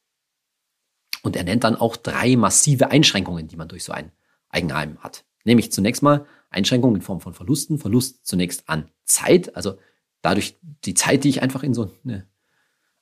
Und 1.22 1.36
er 1.36 1.44
nennt 1.44 1.64
dann 1.64 1.76
auch 1.76 1.98
drei 1.98 2.36
massive 2.36 2.92
Einschränkungen, 2.92 3.48
die 3.48 3.58
man 3.58 3.68
durch 3.68 3.84
so 3.84 3.92
ein 3.92 4.12
Eigenheim 4.50 5.00
hat. 5.00 5.26
Nämlich 5.44 5.72
zunächst 5.72 6.04
mal 6.04 6.26
Einschränkungen 6.50 6.98
in 6.98 7.02
Form 7.02 7.22
von 7.22 7.34
Verlusten. 7.34 7.78
Verlust 7.78 8.26
zunächst 8.26 8.68
an 8.68 8.90
Zeit, 9.06 9.56
also 9.56 9.78
dadurch 10.22 10.58
die 10.62 10.94
Zeit, 10.94 11.24
die 11.24 11.30
ich 11.30 11.42
einfach 11.42 11.64
in 11.64 11.74
so 11.74 11.92
eine 12.04 12.28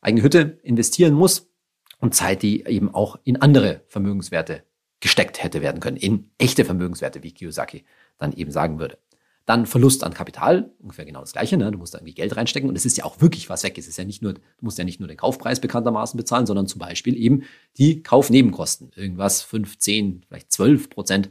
eigene 0.01 0.23
Hütte 0.23 0.59
investieren 0.63 1.13
muss 1.13 1.51
und 1.99 2.13
Zeit, 2.15 2.43
die 2.43 2.65
eben 2.65 2.93
auch 2.93 3.19
in 3.23 3.41
andere 3.41 3.83
Vermögenswerte 3.87 4.63
gesteckt 4.99 5.43
hätte 5.43 5.61
werden 5.61 5.79
können, 5.79 5.97
in 5.97 6.31
echte 6.37 6.65
Vermögenswerte, 6.65 7.23
wie 7.23 7.31
Kiyosaki 7.31 7.85
dann 8.17 8.33
eben 8.33 8.51
sagen 8.51 8.79
würde. 8.79 8.97
Dann 9.45 9.65
Verlust 9.65 10.03
an 10.03 10.13
Kapital, 10.13 10.73
ungefähr 10.79 11.05
genau 11.05 11.21
das 11.21 11.31
Gleiche. 11.31 11.55
Ne? 11.55 11.71
Du 11.71 11.77
musst 11.77 11.93
da 11.93 11.99
irgendwie 11.99 12.15
Geld 12.15 12.35
reinstecken 12.35 12.67
und 12.67 12.75
es 12.75 12.85
ist 12.85 12.97
ja 12.97 13.05
auch 13.05 13.21
wirklich 13.21 13.49
was 13.49 13.63
weg. 13.63 13.77
Es 13.77 13.87
ist 13.87 13.97
ja 13.97 14.03
nicht 14.03 14.21
nur, 14.21 14.33
du 14.33 14.41
musst 14.59 14.77
ja 14.77 14.83
nicht 14.83 14.99
nur 14.99 15.07
den 15.07 15.15
Kaufpreis 15.15 15.61
bekanntermaßen 15.61 16.17
bezahlen, 16.17 16.45
sondern 16.45 16.67
zum 16.67 16.79
Beispiel 16.79 17.15
eben 17.15 17.43
die 17.77 18.03
Kaufnebenkosten. 18.03 18.91
Irgendwas 18.95 19.43
5, 19.43 19.77
10, 19.77 20.25
vielleicht 20.27 20.51
12 20.51 20.89
Prozent 20.89 21.29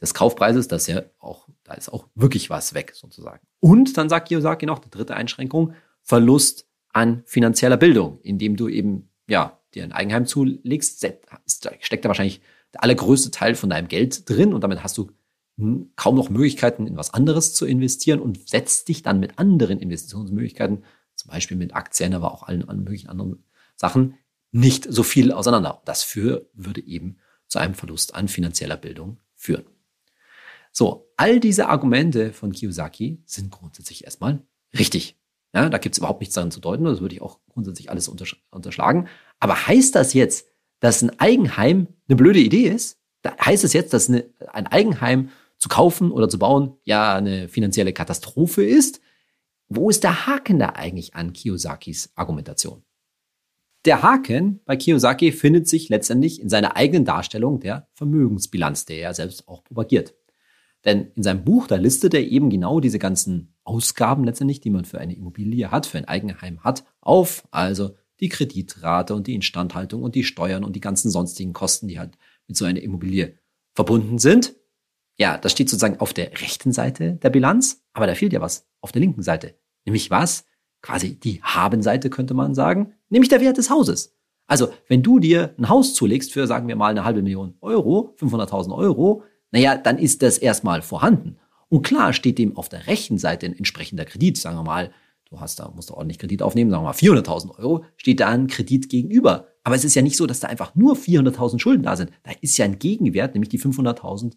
des 0.00 0.14
Kaufpreises. 0.14 0.68
Das 0.68 0.86
ja 0.86 1.02
auch, 1.18 1.48
da 1.64 1.74
ist 1.74 1.92
auch 1.92 2.06
wirklich 2.14 2.50
was 2.50 2.74
weg 2.74 2.92
sozusagen. 2.94 3.46
Und 3.60 3.96
dann 3.96 4.08
sagt 4.08 4.28
Kiyosaki 4.28 4.66
noch, 4.66 4.78
die 4.78 4.90
dritte 4.90 5.14
Einschränkung, 5.14 5.74
Verlust 6.02 6.66
an 6.92 7.22
finanzieller 7.26 7.76
Bildung, 7.76 8.20
indem 8.22 8.56
du 8.56 8.68
eben, 8.68 9.10
ja, 9.28 9.58
dir 9.74 9.84
ein 9.84 9.92
Eigenheim 9.92 10.26
zulegst, 10.26 11.06
steckt 11.46 12.04
da 12.04 12.08
wahrscheinlich 12.08 12.40
der 12.72 12.82
allergrößte 12.82 13.30
Teil 13.30 13.54
von 13.54 13.70
deinem 13.70 13.88
Geld 13.88 14.28
drin 14.28 14.54
und 14.54 14.62
damit 14.62 14.82
hast 14.82 14.96
du 14.98 15.10
kaum 15.96 16.14
noch 16.14 16.30
Möglichkeiten, 16.30 16.86
in 16.86 16.96
was 16.96 17.12
anderes 17.12 17.52
zu 17.54 17.66
investieren 17.66 18.20
und 18.20 18.48
setzt 18.48 18.88
dich 18.88 19.02
dann 19.02 19.18
mit 19.18 19.38
anderen 19.38 19.80
Investitionsmöglichkeiten, 19.80 20.84
zum 21.16 21.30
Beispiel 21.30 21.56
mit 21.56 21.74
Aktien, 21.74 22.14
aber 22.14 22.32
auch 22.32 22.44
allen, 22.44 22.68
allen 22.68 22.84
möglichen 22.84 23.08
anderen 23.08 23.44
Sachen, 23.74 24.14
nicht 24.52 24.86
so 24.88 25.02
viel 25.02 25.32
auseinander. 25.32 25.82
Das 25.84 26.04
für, 26.04 26.48
würde 26.54 26.80
eben 26.80 27.18
zu 27.48 27.58
einem 27.58 27.74
Verlust 27.74 28.14
an 28.14 28.28
finanzieller 28.28 28.76
Bildung 28.76 29.18
führen. 29.34 29.64
So, 30.78 31.10
all 31.16 31.40
diese 31.40 31.66
Argumente 31.66 32.32
von 32.32 32.52
Kiyosaki 32.52 33.20
sind 33.26 33.50
grundsätzlich 33.50 34.04
erstmal 34.04 34.46
richtig. 34.78 35.18
Ja, 35.52 35.68
da 35.68 35.78
gibt 35.78 35.94
es 35.94 35.98
überhaupt 35.98 36.20
nichts 36.20 36.36
daran 36.36 36.52
zu 36.52 36.60
deuten, 36.60 36.84
das 36.84 37.00
würde 37.00 37.16
ich 37.16 37.20
auch 37.20 37.40
grundsätzlich 37.48 37.90
alles 37.90 38.06
untersch 38.06 38.40
unterschlagen. 38.52 39.08
Aber 39.40 39.66
heißt 39.66 39.96
das 39.96 40.14
jetzt, 40.14 40.46
dass 40.78 41.02
ein 41.02 41.18
Eigenheim 41.18 41.88
eine 42.06 42.14
blöde 42.14 42.38
Idee 42.38 42.68
ist? 42.68 42.96
Da 43.22 43.36
heißt 43.44 43.64
es 43.64 43.72
jetzt, 43.72 43.92
dass 43.92 44.08
eine, 44.08 44.26
ein 44.52 44.68
Eigenheim 44.68 45.30
zu 45.56 45.68
kaufen 45.68 46.12
oder 46.12 46.28
zu 46.28 46.38
bauen 46.38 46.76
ja 46.84 47.16
eine 47.16 47.48
finanzielle 47.48 47.92
Katastrophe 47.92 48.62
ist? 48.62 49.00
Wo 49.66 49.90
ist 49.90 50.04
der 50.04 50.28
Haken 50.28 50.60
da 50.60 50.74
eigentlich 50.76 51.16
an 51.16 51.32
Kiyosakis 51.32 52.12
Argumentation? 52.14 52.84
Der 53.84 54.02
Haken 54.04 54.60
bei 54.64 54.76
Kiyosaki 54.76 55.32
findet 55.32 55.66
sich 55.66 55.88
letztendlich 55.88 56.40
in 56.40 56.48
seiner 56.48 56.76
eigenen 56.76 57.04
Darstellung 57.04 57.58
der 57.58 57.88
Vermögensbilanz, 57.94 58.84
der 58.84 58.98
er 58.98 59.14
selbst 59.14 59.48
auch 59.48 59.64
propagiert. 59.64 60.14
Denn 60.84 61.10
in 61.14 61.22
seinem 61.22 61.44
Buch, 61.44 61.66
da 61.66 61.76
listet 61.76 62.14
er 62.14 62.26
eben 62.26 62.50
genau 62.50 62.80
diese 62.80 62.98
ganzen 62.98 63.54
Ausgaben 63.64 64.24
letztendlich, 64.24 64.60
die 64.60 64.70
man 64.70 64.84
für 64.84 64.98
eine 64.98 65.14
Immobilie 65.14 65.70
hat, 65.70 65.86
für 65.86 65.98
ein 65.98 66.06
Eigenheim 66.06 66.62
hat, 66.62 66.84
auf, 67.00 67.46
also 67.50 67.96
die 68.20 68.28
Kreditrate 68.28 69.14
und 69.14 69.26
die 69.26 69.34
Instandhaltung 69.34 70.02
und 70.02 70.14
die 70.14 70.24
Steuern 70.24 70.64
und 70.64 70.74
die 70.74 70.80
ganzen 70.80 71.10
sonstigen 71.10 71.52
Kosten, 71.52 71.88
die 71.88 71.98
halt 71.98 72.16
mit 72.46 72.56
so 72.56 72.64
einer 72.64 72.80
Immobilie 72.80 73.34
verbunden 73.74 74.18
sind. 74.18 74.54
Ja, 75.18 75.36
das 75.36 75.52
steht 75.52 75.68
sozusagen 75.68 76.00
auf 76.00 76.12
der 76.12 76.32
rechten 76.40 76.72
Seite 76.72 77.14
der 77.14 77.30
Bilanz, 77.30 77.82
aber 77.92 78.06
da 78.06 78.14
fehlt 78.14 78.32
ja 78.32 78.40
was 78.40 78.66
auf 78.80 78.92
der 78.92 79.00
linken 79.00 79.22
Seite. 79.22 79.56
Nämlich 79.84 80.10
was? 80.10 80.46
Quasi 80.80 81.18
die 81.18 81.42
Habenseite 81.42 82.08
könnte 82.08 82.34
man 82.34 82.54
sagen, 82.54 82.94
nämlich 83.08 83.28
der 83.28 83.40
Wert 83.40 83.58
des 83.58 83.70
Hauses. 83.70 84.16
Also, 84.46 84.70
wenn 84.86 85.02
du 85.02 85.18
dir 85.18 85.54
ein 85.58 85.68
Haus 85.68 85.94
zulegst 85.94 86.32
für, 86.32 86.46
sagen 86.46 86.68
wir 86.68 86.76
mal, 86.76 86.90
eine 86.90 87.04
halbe 87.04 87.22
Million 87.22 87.54
Euro, 87.60 88.14
500.000 88.18 88.74
Euro, 88.74 89.24
naja, 89.50 89.76
dann 89.76 89.98
ist 89.98 90.22
das 90.22 90.38
erstmal 90.38 90.82
vorhanden. 90.82 91.36
Und 91.68 91.82
klar 91.82 92.12
steht 92.12 92.38
dem 92.38 92.56
auf 92.56 92.68
der 92.68 92.86
rechten 92.86 93.18
Seite 93.18 93.46
ein 93.46 93.56
entsprechender 93.56 94.04
Kredit, 94.04 94.38
sagen 94.38 94.56
wir 94.56 94.62
mal, 94.62 94.90
du 95.30 95.40
hast 95.40 95.60
da, 95.60 95.70
musst 95.74 95.90
du 95.90 95.94
ordentlich 95.94 96.18
Kredit 96.18 96.42
aufnehmen, 96.42 96.70
sagen 96.70 96.82
wir 96.82 96.88
mal 96.88 96.94
400.000 96.94 97.58
Euro, 97.58 97.84
steht 97.96 98.20
da 98.20 98.28
ein 98.28 98.46
Kredit 98.46 98.88
gegenüber. 98.88 99.48
Aber 99.64 99.74
es 99.74 99.84
ist 99.84 99.94
ja 99.94 100.02
nicht 100.02 100.16
so, 100.16 100.26
dass 100.26 100.40
da 100.40 100.48
einfach 100.48 100.74
nur 100.74 100.96
400.000 100.96 101.58
Schulden 101.58 101.82
da 101.82 101.96
sind. 101.96 102.10
Da 102.22 102.32
ist 102.40 102.56
ja 102.56 102.64
ein 102.64 102.78
Gegenwert, 102.78 103.34
nämlich 103.34 103.50
die 103.50 103.60
500.000 103.60 104.32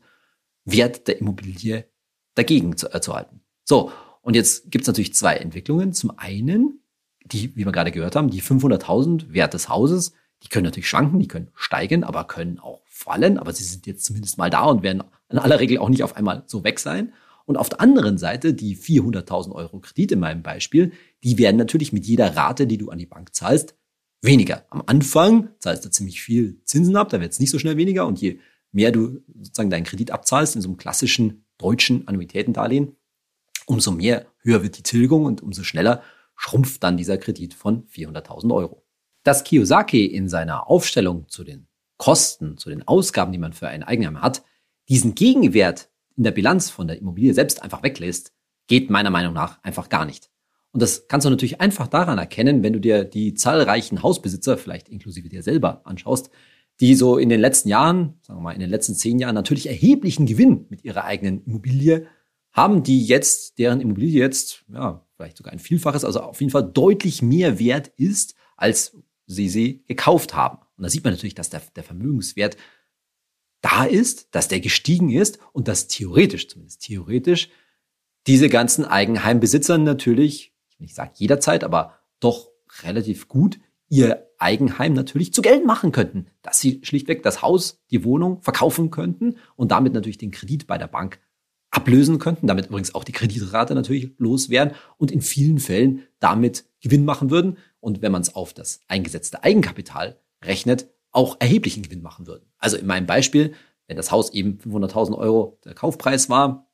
Wert 0.66 1.08
der 1.08 1.20
Immobilie 1.20 1.86
dagegen 2.36 2.76
zu, 2.76 2.94
äh, 2.94 3.02
zu 3.02 3.14
halten. 3.14 3.42
So, 3.64 3.92
und 4.22 4.36
jetzt 4.36 4.70
gibt 4.72 4.84
es 4.84 4.88
natürlich 4.88 5.14
zwei 5.14 5.36
Entwicklungen. 5.36 5.94
Zum 5.94 6.12
einen, 6.18 6.82
die, 7.24 7.56
wie 7.56 7.66
wir 7.66 7.72
gerade 7.72 7.92
gehört 7.92 8.16
haben, 8.16 8.30
die 8.30 8.42
500.000 8.42 9.32
Wert 9.34 9.54
des 9.54 9.70
Hauses, 9.70 10.14
die 10.44 10.50
können 10.50 10.66
natürlich 10.66 10.90
schwanken, 10.90 11.20
die 11.20 11.28
können 11.28 11.50
steigen, 11.56 12.04
aber 12.04 12.24
können 12.26 12.60
auch 12.60 12.82
fallen. 12.88 13.38
Aber 13.38 13.54
sie 13.54 13.64
sind 13.64 13.86
jetzt 13.88 14.06
zumindest 14.06 14.38
mal 14.38 14.50
da 14.50 14.64
und 14.64 14.84
werden 14.84 15.04
in 15.30 15.38
aller 15.38 15.60
Regel 15.60 15.78
auch 15.78 15.90
nicht 15.90 16.04
auf 16.04 16.16
einmal 16.16 16.44
so 16.48 16.64
weg 16.64 16.80
sein. 16.80 17.14
Und 17.46 17.58
auf 17.58 17.70
der 17.70 17.82
anderen 17.82 18.18
Seite, 18.18 18.54
die 18.54 18.78
400.000 18.78 19.52
Euro 19.52 19.80
Kredit 19.80 20.12
in 20.12 20.20
meinem 20.20 20.44
Beispiel, 20.44 20.94
die 21.24 21.38
werden 21.38 21.58
natürlich 21.58 21.92
mit 21.92 22.06
jeder 22.06 22.36
Rate, 22.36 22.68
die 22.68 22.78
du 22.78 22.90
an 22.90 22.98
die 22.98 23.06
Bank 23.06 23.36
zahlst, 23.36 23.76
weniger. 24.22 24.66
Am 24.70 24.84
Anfang 24.86 25.50
zahlst 25.60 25.84
du 25.84 25.90
ziemlich 25.90 26.22
viel 26.22 26.62
Zinsen 26.66 26.96
ab, 26.96 27.10
da 27.10 27.20
wird 27.20 27.34
es 27.34 27.40
nicht 27.40 27.50
so 27.50 27.60
schnell 27.60 27.78
weniger. 27.78 28.06
Und 28.06 28.22
je 28.22 28.40
mehr 28.72 28.92
du 28.92 29.22
sozusagen 29.42 29.70
deinen 29.70 29.84
Kredit 29.84 30.12
abzahlst 30.12 30.56
in 30.56 30.62
so 30.62 30.70
einem 30.70 30.78
klassischen 30.78 31.46
deutschen 31.58 32.08
Annuitätendarlehen, 32.08 32.96
umso 33.66 33.92
mehr 33.92 34.26
höher 34.40 34.64
wird 34.64 34.78
die 34.78 34.84
Tilgung 34.84 35.26
und 35.26 35.42
umso 35.42 35.64
schneller 35.64 36.04
schrumpft 36.36 36.84
dann 36.84 36.98
dieser 36.98 37.18
Kredit 37.18 37.54
von 37.54 37.86
400.000 37.88 38.54
Euro. 38.56 38.81
Dass 39.24 39.44
Kiyosaki 39.44 40.06
in 40.06 40.30
seiner 40.30 40.70
Aufstellung 40.70 41.28
zu 41.28 41.44
den 41.44 41.68
Kosten, 41.98 42.58
zu 42.58 42.70
den 42.70 42.88
Ausgaben, 42.88 43.32
die 43.32 43.38
man 43.38 43.54
für 43.54 43.68
ein 43.68 43.84
Eigenheim 43.84 44.22
hat, 44.22 44.44
diesen 44.90 45.16
Gegenwert 45.16 45.90
in 46.18 46.24
der 46.24 46.32
Bilanz 46.32 46.70
von 46.70 46.88
der 46.88 46.98
Immobilie 46.98 47.34
selbst 47.34 47.62
einfach 47.62 47.84
weglässt, 47.84 48.34
geht 48.68 48.90
meiner 48.90 49.10
Meinung 49.10 49.34
nach 49.34 49.62
einfach 49.64 49.90
gar 49.90 50.06
nicht. 50.06 50.30
Und 50.72 50.82
das 50.82 51.08
kannst 51.08 51.26
du 51.26 51.30
natürlich 51.30 51.62
einfach 51.62 51.88
daran 51.88 52.18
erkennen, 52.18 52.64
wenn 52.64 52.74
du 52.74 52.80
dir 52.80 53.04
die 53.04 53.34
zahlreichen 53.34 54.04
Hausbesitzer, 54.04 54.58
vielleicht 54.58 54.90
inklusive 54.90 55.30
dir 55.30 55.44
selber, 55.44 55.82
anschaust, 55.86 56.30
die 56.80 56.96
so 56.96 57.18
in 57.18 57.30
den 57.30 57.42
letzten 57.42 57.70
Jahren, 57.70 58.16
sagen 58.22 58.40
wir 58.40 58.44
mal 58.44 58.54
in 58.54 58.60
den 58.60 58.70
letzten 58.70 58.96
zehn 58.96 59.20
Jahren 59.20 59.36
natürlich 59.36 59.68
erheblichen 59.68 60.26
Gewinn 60.26 60.66
mit 60.70 60.84
ihrer 60.84 61.04
eigenen 61.04 61.44
Immobilie 61.44 62.08
haben, 62.52 62.84
die 62.84 63.06
jetzt, 63.06 63.60
deren 63.60 63.82
Immobilie 63.82 64.20
jetzt, 64.20 64.66
ja, 64.74 65.06
vielleicht 65.16 65.38
sogar 65.38 65.54
ein 65.54 65.60
Vielfaches, 65.60 66.04
also 66.04 66.22
auf 66.22 66.40
jeden 66.40 66.52
Fall 66.52 66.70
deutlich 66.72 67.22
mehr 67.22 67.60
wert 67.60 67.90
ist, 67.98 68.36
als 68.58 68.98
sie 69.26 69.50
sie 69.50 69.84
gekauft 69.88 70.34
haben. 70.34 70.60
Und 70.78 70.84
da 70.84 70.90
sieht 70.90 71.04
man 71.04 71.14
natürlich, 71.14 71.36
dass 71.36 71.50
der, 71.50 71.62
der 71.76 71.84
Vermögenswert 71.84 72.58
da 73.62 73.84
ist, 73.84 74.34
dass 74.34 74.48
der 74.48 74.60
gestiegen 74.60 75.10
ist 75.10 75.40
und 75.54 75.68
dass 75.68 75.88
theoretisch, 75.88 76.48
zumindest 76.48 76.82
theoretisch, 76.82 77.50
diese 78.28 78.50
ganzen 78.50 78.86
Eigenheimbesitzer 78.86 79.78
natürlich, 79.78 80.54
ich 80.70 80.80
will 80.80 80.86
nicht 80.86 80.96
sagen 80.96 81.12
jederzeit, 81.16 81.64
aber 81.64 82.00
doch 82.20 82.52
relativ 82.84 83.28
gut 83.28 83.60
ihr 83.90 84.30
Eigenheim 84.38 84.94
natürlich 84.94 85.34
zu 85.34 85.42
Geld 85.42 85.66
machen 85.66 85.92
könnten, 85.92 86.28
dass 86.42 86.60
sie 86.60 86.80
schlichtweg 86.84 87.24
das 87.24 87.42
Haus, 87.42 87.84
die 87.92 88.06
Wohnung 88.06 88.42
verkaufen 88.42 88.90
könnten 88.90 89.36
und 89.56 89.72
damit 89.72 89.94
natürlich 89.94 90.18
den 90.18 90.32
Kredit 90.32 90.66
bei 90.66 90.78
der 90.78 90.88
Bank 90.88 91.20
ablösen 91.72 92.18
könnten, 92.18 92.48
damit 92.48 92.68
übrigens 92.68 92.96
auch 92.96 93.04
die 93.04 93.12
Kreditrate 93.12 93.76
natürlich 93.76 94.12
loswerden 94.18 94.76
und 94.98 95.12
in 95.12 95.22
vielen 95.22 95.60
Fällen 95.60 96.04
damit 96.20 96.66
Gewinn 96.82 97.06
machen 97.06 97.30
würden 97.30 97.58
und 97.80 98.02
wenn 98.02 98.12
man 98.12 98.22
es 98.22 98.36
auf 98.36 98.54
das 98.54 98.82
eingesetzte 98.88 99.44
Eigenkapital 99.44 100.20
rechnet, 100.44 100.88
auch 101.12 101.38
erheblichen 101.40 101.84
Gewinn 101.84 102.02
machen 102.02 102.28
würden. 102.28 102.46
Also 102.58 102.78
in 102.78 102.86
meinem 102.86 103.06
Beispiel, 103.06 103.54
wenn 103.88 103.98
das 103.98 104.12
Haus 104.12 104.34
eben 104.34 104.60
500.000 104.60 105.18
Euro 105.18 105.60
der 105.66 105.74
Kaufpreis 105.74 106.30
war, 106.30 106.68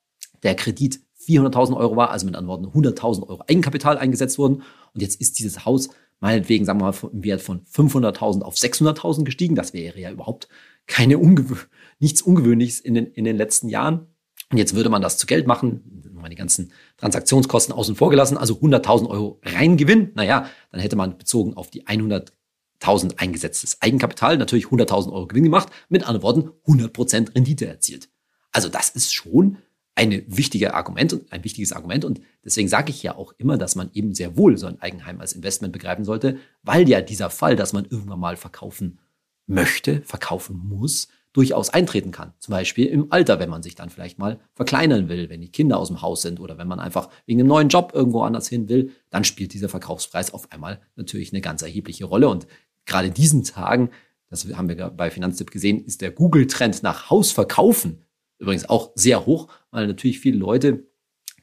der 0.43 0.55
Kredit 0.55 0.99
400.000 1.27 1.75
Euro 1.75 1.95
war, 1.95 2.11
also 2.11 2.25
mit 2.25 2.35
anderen 2.35 2.65
Worten 2.65 2.87
100.000 2.87 3.27
Euro 3.27 3.43
Eigenkapital 3.47 3.97
eingesetzt 3.97 4.37
wurden 4.37 4.63
und 4.93 5.01
jetzt 5.01 5.19
ist 5.19 5.39
dieses 5.39 5.65
Haus 5.65 5.89
meinetwegen, 6.19 6.65
sagen 6.65 6.79
wir 6.79 6.91
mal, 6.91 7.09
im 7.11 7.23
Wert 7.23 7.41
von 7.41 7.65
500.000 7.65 8.41
auf 8.41 8.55
600.000 8.55 9.23
gestiegen. 9.23 9.55
Das 9.55 9.73
wäre 9.73 9.99
ja 9.99 10.11
überhaupt 10.11 10.47
keine 10.87 11.17
Ungewö 11.17 11.55
nichts 11.99 12.21
Ungewöhnliches 12.21 12.79
in 12.79 12.93
den, 12.93 13.07
in 13.07 13.25
den 13.25 13.37
letzten 13.37 13.69
Jahren. 13.69 14.07
Und 14.51 14.57
jetzt 14.57 14.75
würde 14.75 14.89
man 14.89 15.01
das 15.01 15.17
zu 15.17 15.27
Geld 15.27 15.47
machen, 15.47 16.03
mal 16.13 16.29
die 16.29 16.35
ganzen 16.35 16.71
Transaktionskosten 16.97 17.73
außen 17.73 17.95
vor 17.95 18.09
gelassen, 18.09 18.37
also 18.37 18.55
100.000 18.55 19.07
Euro 19.09 19.39
Reingewinn. 19.43 20.11
Naja, 20.15 20.49
dann 20.71 20.81
hätte 20.81 20.95
man 20.95 21.17
bezogen 21.17 21.55
auf 21.55 21.69
die 21.69 21.85
100.000 21.85 23.17
eingesetztes 23.17 23.81
Eigenkapital 23.81 24.37
natürlich 24.37 24.65
100.000 24.65 25.11
Euro 25.11 25.27
Gewinn 25.27 25.43
gemacht, 25.43 25.69
mit 25.89 26.07
anderen 26.07 26.23
Worten 26.23 26.51
100% 26.65 27.35
Rendite 27.35 27.67
erzielt. 27.67 28.09
Also 28.51 28.69
das 28.69 28.89
ist 28.89 29.13
schon 29.13 29.57
eine 29.97 30.23
wichtige 30.27 30.75
Argument 30.75 31.13
und 31.13 31.31
ein 31.31 31.43
wichtiges 31.43 31.73
Argument 31.73 32.05
und 32.05 32.21
deswegen 32.45 32.67
sage 32.67 32.91
ich 32.91 33.01
ja 33.01 33.15
auch 33.15 33.33
immer, 33.39 33.57
dass 33.57 33.75
man 33.75 33.89
eben 33.93 34.13
sehr 34.13 34.37
wohl 34.37 34.57
so 34.57 34.67
ein 34.67 34.79
Eigenheim 34.79 35.19
als 35.19 35.33
Investment 35.33 35.73
begreifen 35.73 36.05
sollte, 36.05 36.37
weil 36.61 36.87
ja 36.87 37.01
dieser 37.01 37.31
Fall, 37.31 37.55
dass 37.55 37.73
man 37.73 37.85
irgendwann 37.85 38.19
mal 38.19 38.37
verkaufen 38.37 38.99
möchte, 39.47 40.01
verkaufen 40.01 40.61
muss, 40.63 41.07
durchaus 41.37 41.69
eintreten 41.69 42.09
kann. 42.09 42.33
Zum 42.39 42.53
Beispiel 42.53 42.87
im 42.87 43.11
Alter, 43.11 43.39
wenn 43.39 43.51
man 43.51 43.61
sich 43.61 43.75
dann 43.75 43.91
vielleicht 43.91 44.17
mal 44.17 44.39
verkleinern 44.55 45.07
will, 45.07 45.29
wenn 45.29 45.39
die 45.39 45.51
Kinder 45.51 45.77
aus 45.77 45.89
dem 45.89 46.01
Haus 46.01 46.23
sind 46.23 46.39
oder 46.39 46.57
wenn 46.57 46.67
man 46.67 46.79
einfach 46.79 47.11
wegen 47.27 47.39
einem 47.39 47.47
neuen 47.47 47.69
Job 47.69 47.91
irgendwo 47.93 48.23
anders 48.23 48.47
hin 48.47 48.69
will, 48.69 48.89
dann 49.11 49.23
spielt 49.23 49.53
dieser 49.53 49.69
Verkaufspreis 49.69 50.33
auf 50.33 50.51
einmal 50.51 50.81
natürlich 50.95 51.31
eine 51.31 51.41
ganz 51.41 51.61
erhebliche 51.61 52.05
Rolle. 52.05 52.27
Und 52.27 52.47
gerade 52.87 53.09
in 53.09 53.13
diesen 53.13 53.43
Tagen, 53.43 53.91
das 54.31 54.51
haben 54.55 54.67
wir 54.67 54.89
bei 54.89 55.11
Finanztipp 55.11 55.51
gesehen, 55.51 55.85
ist 55.85 56.01
der 56.01 56.09
Google-Trend 56.09 56.81
nach 56.81 57.11
Hausverkaufen 57.11 58.01
übrigens 58.39 58.67
auch 58.67 58.91
sehr 58.95 59.27
hoch, 59.27 59.47
weil 59.69 59.85
natürlich 59.85 60.19
viele 60.19 60.39
Leute, 60.39 60.87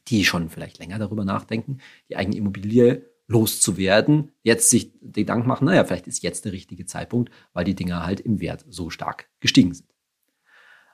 die 0.09 0.25
schon 0.25 0.49
vielleicht 0.49 0.77
länger 0.77 0.99
darüber 0.99 1.23
nachdenken, 1.23 1.77
die 2.09 2.17
eigene 2.17 2.35
Immobilie 2.35 3.09
loszuwerden, 3.27 4.31
jetzt 4.43 4.69
sich 4.69 4.93
Gedanken 5.01 5.47
machen, 5.47 5.65
naja, 5.65 5.83
vielleicht 5.83 6.07
ist 6.07 6.21
jetzt 6.23 6.45
der 6.45 6.51
richtige 6.51 6.85
Zeitpunkt, 6.85 7.31
weil 7.53 7.65
die 7.65 7.75
Dinger 7.75 8.05
halt 8.05 8.19
im 8.19 8.39
Wert 8.39 8.65
so 8.69 8.89
stark 8.89 9.29
gestiegen 9.39 9.73
sind. 9.73 9.89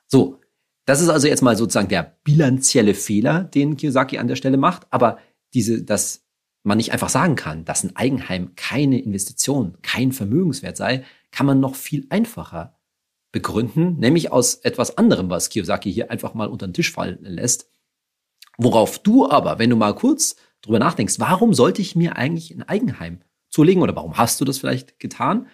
So, 0.08 0.40
das 0.86 1.02
ist 1.02 1.10
also 1.10 1.28
jetzt 1.28 1.42
mal 1.42 1.56
sozusagen 1.56 1.90
der 1.90 2.18
bilanzielle 2.24 2.94
Fehler, 2.94 3.44
den 3.44 3.78
Kiyosaki 3.78 4.18
an 4.18 4.28
der 4.28 4.36
Stelle 4.36 4.58
macht, 4.58 4.88
aber 4.92 5.20
diese, 5.54 5.84
dass 5.84 6.26
man 6.64 6.78
nicht 6.78 6.92
einfach 6.94 7.10
sagen 7.10 7.36
kann, 7.36 7.66
dass 7.66 7.84
ein 7.84 7.96
Eigenheim 7.96 8.56
keine 8.56 9.02
Investition, 9.02 9.78
kein 9.82 10.12
Vermögenswert 10.12 10.78
sei, 10.78 11.04
kann 11.32 11.46
man 11.46 11.60
noch 11.60 11.76
viel 11.76 12.06
einfacher 12.10 12.78
begründen, 13.32 13.98
nämlich 13.98 14.32
aus 14.32 14.56
etwas 14.56 14.98
anderem, 14.98 15.30
was 15.30 15.50
Kiyosaki 15.50 15.92
hier 15.92 16.12
einfach 16.12 16.34
mal 16.34 16.50
unter 16.50 16.68
den 16.68 16.74
Tisch 16.74 16.92
fallen 16.92 17.20
lässt. 17.22 17.70
Worauf 18.58 19.00
du 19.00 19.30
aber, 19.30 19.60
wenn 19.60 19.70
du 19.70 19.76
mal 19.76 19.96
kurz 19.96 20.36
drüber 20.62 20.80
nachdenkst, 20.80 21.20
warum 21.20 21.53
sollte 21.53 21.82
ich 21.82 21.96
mir 21.96 22.15
eigentlich 22.15 22.51
ein 22.51 22.63
Eigenheim 22.63 23.22
zulegen 23.50 23.84
oder 23.84 23.96
warum 23.96 24.18
hast 24.18 24.39
du 24.41 24.46
das 24.46 24.58
vielleicht 24.58 25.00
getan? 25.00 25.48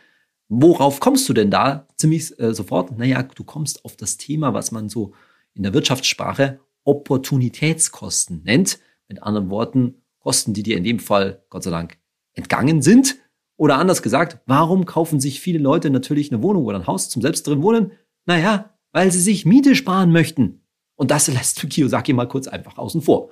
Worauf 0.50 1.00
kommst 1.00 1.28
du 1.28 1.34
denn 1.34 1.52
da 1.52 1.88
ziemlich 1.98 2.40
äh, 2.40 2.54
sofort? 2.54 2.98
Naja, 2.98 3.24
du 3.24 3.44
kommst 3.44 3.84
auf 3.84 3.98
das 3.98 4.18
Thema, 4.18 4.54
was 4.54 4.72
man 4.72 4.88
so 4.88 5.14
in 5.54 5.64
der 5.64 5.74
Wirtschaftssprache 5.74 6.60
Opportunitätskosten 6.84 8.44
nennt. 8.44 8.80
Mit 9.10 9.24
anderen 9.24 9.50
Worten, 9.50 9.96
Kosten, 10.20 10.54
die 10.54 10.64
dir 10.64 10.78
in 10.78 10.84
dem 10.84 11.00
Fall, 11.00 11.44
Gott 11.50 11.64
sei 11.64 11.72
Dank, 11.72 11.98
entgangen 12.34 12.82
sind. 12.82 13.18
Oder 13.58 13.78
anders 13.78 14.02
gesagt, 14.02 14.40
warum 14.46 14.86
kaufen 14.86 15.20
sich 15.20 15.42
viele 15.42 15.60
Leute 15.60 15.90
natürlich 15.90 16.32
eine 16.32 16.44
Wohnung 16.44 16.66
oder 16.66 16.78
ein 16.78 16.88
Haus 16.88 17.10
zum 17.10 17.22
selbst 17.22 17.48
drin 17.48 17.64
wohnen? 17.64 17.92
Naja, 18.26 18.78
weil 18.92 19.12
sie 19.12 19.22
sich 19.22 19.46
Miete 19.46 19.76
sparen 19.76 20.12
möchten. 20.12 20.62
Und 20.96 21.12
das 21.12 21.28
lässt 21.28 21.68
Kiyosaki 21.70 22.14
mal 22.14 22.28
kurz 22.28 22.48
einfach 22.48 22.78
außen 22.78 23.02
vor. 23.02 23.30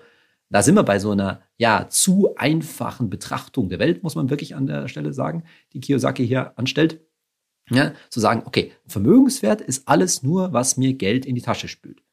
Da 0.49 0.61
sind 0.61 0.75
wir 0.75 0.83
bei 0.83 0.99
so 0.99 1.11
einer 1.11 1.41
ja 1.57 1.87
zu 1.89 2.35
einfachen 2.35 3.09
Betrachtung 3.09 3.69
der 3.69 3.79
Welt, 3.79 4.03
muss 4.03 4.15
man 4.15 4.29
wirklich 4.29 4.55
an 4.55 4.67
der 4.67 4.87
Stelle 4.87 5.13
sagen, 5.13 5.43
die 5.73 5.79
Kiyosaki 5.79 6.25
hier 6.27 6.57
anstellt. 6.57 7.01
Ja, 7.71 7.93
zu 8.11 8.19
sagen, 8.19 8.43
okay, 8.45 8.71
Vermögenswert 8.85 9.59
ist 9.59 9.87
alles 9.87 10.21
nur, 10.21 10.53
was 10.53 10.77
mir 10.77 10.93
Geld 10.93 11.25
in 11.25 11.33
die 11.33 11.41
Tasche 11.41 11.67
spült. 11.67 12.03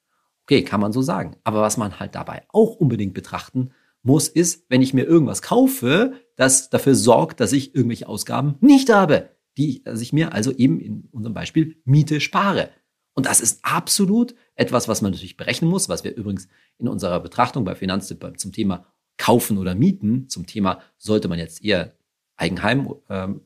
Okay, 0.45 0.63
kann 0.63 0.81
man 0.81 0.93
so 0.93 1.03
sagen. 1.03 1.37
Aber 1.45 1.61
was 1.61 1.77
man 1.77 2.01
halt 2.01 2.15
dabei 2.15 2.43
auch 2.49 2.77
unbedingt 2.77 3.15
betrachten 3.15 3.71
muss, 4.03 4.29
ist, 4.29 4.65
wenn 4.69 4.83
ich 4.83 4.95
mir 4.95 5.05
irgendwas 5.05 5.43
kaufe, 5.43 6.15
das 6.37 6.71
dafür 6.71 6.95
sorgt, 6.95 7.41
dass 7.41 7.53
ich 7.53 7.75
irgendwelche 7.75 8.09
Ausgaben 8.09 8.57
nicht 8.61 8.91
habe, 8.91 9.29
die 9.57 9.83
dass 9.83 10.01
ich 10.01 10.13
mir 10.13 10.33
also 10.33 10.53
eben 10.53 10.81
in 10.81 11.09
unserem 11.13 11.35
Beispiel 11.35 11.77
Miete 11.85 12.21
spare. 12.21 12.71
Und 13.15 13.27
das 13.27 13.41
ist 13.41 13.65
absolut 13.65 14.35
etwas, 14.55 14.89
was 14.89 15.03
man 15.03 15.13
natürlich 15.13 15.37
berechnen 15.37 15.71
muss, 15.71 15.89
was 15.89 16.05
wir 16.05 16.15
übrigens 16.15 16.49
in 16.79 16.89
unserer 16.89 17.21
Betrachtung 17.21 17.65
bei 17.65 17.75
Finanztipp 17.75 18.25
zum 18.39 18.53
Thema 18.53 18.87
Kaufen 19.19 19.59
oder 19.59 19.75
Mieten, 19.75 20.29
zum 20.29 20.47
Thema 20.47 20.81
sollte 20.99 21.29
man 21.29 21.39
jetzt 21.39 21.63
eher 21.63 21.95
Eigenheim 22.37 22.95
ähm, 23.09 23.43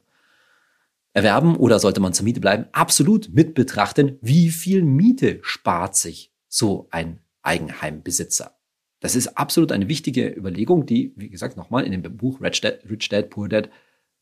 erwerben 1.13 1.57
oder 1.57 1.79
sollte 1.79 2.01
man 2.01 2.13
zur 2.13 2.25
Miete 2.25 2.41
bleiben? 2.41 2.67
Absolut 2.73 3.31
mit 3.33 3.55
betrachten, 3.55 4.19
wie 4.21 4.51
viel 4.51 4.83
Miete 4.83 5.41
spart 5.43 5.97
sich 5.97 6.33
so 6.49 6.89
ein 6.91 7.21
Eigenheimbesitzer. 7.43 8.57
Das 9.01 9.15
ist 9.15 9.37
absolut 9.37 9.73
eine 9.73 9.89
wichtige 9.89 10.29
Überlegung, 10.29 10.87
die, 10.87 11.13
wie 11.17 11.29
gesagt, 11.29 11.57
nochmal 11.57 11.85
in 11.85 11.93
dem 11.93 12.17
Buch 12.17 12.41
Rich 12.41 12.61
Dad, 12.61 12.81
Rich 12.89 13.09
Dad, 13.09 13.31
Poor 13.31 13.49
Dad 13.49 13.71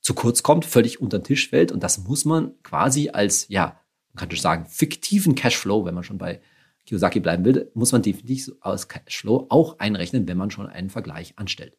zu 0.01 0.15
kurz 0.15 0.43
kommt, 0.43 0.65
völlig 0.65 1.01
unter 1.01 1.19
den 1.19 1.25
Tisch 1.25 1.49
fällt. 1.49 1.73
Und 1.73 1.83
das 1.83 1.99
muss 1.99 2.25
man 2.25 2.53
quasi 2.63 3.11
als, 3.11 3.49
ja, 3.49 3.81
man 4.15 4.21
kann 4.21 4.31
schon 4.31 4.43
sagen, 4.43 4.67
fiktiven 4.67 5.35
Cashflow, 5.35 5.85
wenn 5.85 5.95
man 5.95 6.05
schon 6.05 6.19
bei 6.19 6.41
Kiyosaki 6.87 7.19
bleiben 7.19 7.45
will, 7.45 7.71
muss 7.75 7.91
man 7.91 8.03
definitiv 8.03 8.53
als 8.61 8.89
Cashflow 8.89 9.47
auch 9.49 9.79
einrechnen, 9.81 10.29
wenn 10.29 10.37
man 10.37 10.51
schon 10.51 10.69
einen 10.69 10.89
Vergleich 10.89 11.35
anstellt. 11.37 11.77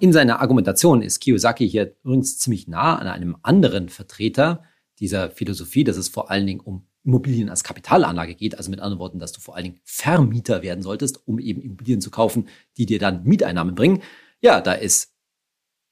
In 0.00 0.12
seiner 0.12 0.40
Argumentation 0.40 1.02
ist 1.02 1.20
Kiyosaki 1.20 1.68
hier 1.68 1.94
übrigens 2.02 2.38
ziemlich 2.38 2.66
nah 2.66 2.96
an 2.96 3.06
einem 3.06 3.36
anderen 3.42 3.88
Vertreter 3.88 4.64
dieser 4.98 5.30
Philosophie, 5.30 5.84
dass 5.84 5.96
es 5.96 6.08
vor 6.08 6.30
allen 6.30 6.46
Dingen 6.46 6.60
um 6.60 6.86
Immobilien 7.04 7.50
als 7.50 7.62
Kapitalanlage 7.62 8.34
geht. 8.34 8.56
Also 8.56 8.70
mit 8.70 8.80
anderen 8.80 8.98
Worten, 8.98 9.18
dass 9.18 9.32
du 9.32 9.40
vor 9.40 9.54
allen 9.54 9.64
Dingen 9.64 9.80
Vermieter 9.84 10.62
werden 10.62 10.82
solltest, 10.82 11.26
um 11.28 11.38
eben 11.38 11.62
Immobilien 11.62 12.00
zu 12.00 12.10
kaufen, 12.10 12.48
die 12.78 12.86
dir 12.86 12.98
dann 12.98 13.24
Mieteinnahmen 13.24 13.74
bringen. 13.74 14.02
Ja, 14.40 14.60
da 14.60 14.72
ist 14.72 15.14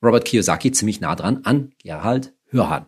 Robert 0.02 0.24
Kiyosaki 0.24 0.72
ziemlich 0.72 1.00
nah 1.00 1.14
dran 1.14 1.44
an 1.44 1.72
Gerhard 1.78 2.32
Hörhan. 2.46 2.86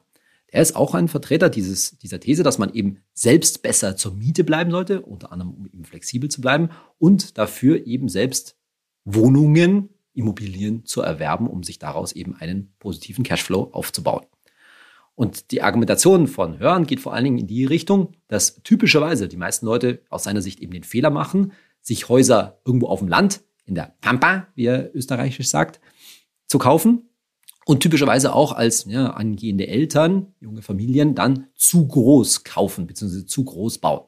Er 0.50 0.62
ist 0.62 0.75
auch 0.75 0.95
ein 0.95 1.09
Vertreter 1.09 1.49
dieses, 1.49 1.97
dieser 1.99 2.21
These, 2.21 2.42
dass 2.42 2.59
man 2.59 2.73
eben 2.73 2.99
selbst 3.12 3.62
besser 3.62 3.97
zur 3.97 4.14
Miete 4.14 4.45
bleiben 4.45 4.71
sollte, 4.71 5.02
unter 5.02 5.33
anderem 5.33 5.54
um 5.54 5.66
eben 5.66 5.85
flexibel 5.85 6.28
zu 6.28 6.40
bleiben 6.40 6.71
und 6.99 7.38
dafür 7.38 7.87
eben 7.87 8.09
selbst 8.09 8.57
Wohnungen, 9.04 9.90
Immobilien 10.12 10.85
zu 10.85 11.02
erwerben, 11.02 11.47
um 11.47 11.62
sich 11.62 11.78
daraus 11.78 12.12
eben 12.12 12.35
einen 12.35 12.73
positiven 12.78 13.25
Cashflow 13.25 13.71
aufzubauen. 13.73 14.26
Und 15.14 15.50
die 15.52 15.62
Argumentation 15.62 16.26
von 16.26 16.59
Hören 16.59 16.87
geht 16.87 17.00
vor 17.00 17.12
allen 17.12 17.25
Dingen 17.25 17.38
in 17.38 17.47
die 17.47 17.64
Richtung, 17.64 18.12
dass 18.26 18.62
typischerweise 18.62 19.28
die 19.28 19.37
meisten 19.37 19.66
Leute 19.66 20.02
aus 20.09 20.25
seiner 20.25 20.42
Sicht 20.42 20.61
eben 20.61 20.73
den 20.73 20.83
Fehler 20.83 21.11
machen, 21.11 21.52
sich 21.80 22.09
Häuser 22.09 22.61
irgendwo 22.64 22.88
auf 22.88 23.00
dem 23.00 23.09
Land, 23.09 23.42
in 23.66 23.75
der 23.75 23.95
Pampa, 24.00 24.49
wie 24.54 24.64
er 24.64 24.95
österreichisch 24.97 25.49
sagt, 25.49 25.80
zu 26.47 26.59
kaufen 26.59 27.09
und 27.66 27.80
typischerweise 27.80 28.34
auch 28.34 28.52
als 28.52 28.86
ja, 28.88 29.10
angehende 29.10 29.68
Eltern, 29.68 30.34
junge 30.40 30.62
Familien, 30.62 31.14
dann 31.14 31.48
zu 31.54 31.86
groß 31.86 32.44
kaufen 32.44 32.86
bzw. 32.86 33.26
zu 33.26 33.44
groß 33.44 33.78
bauen. 33.78 34.02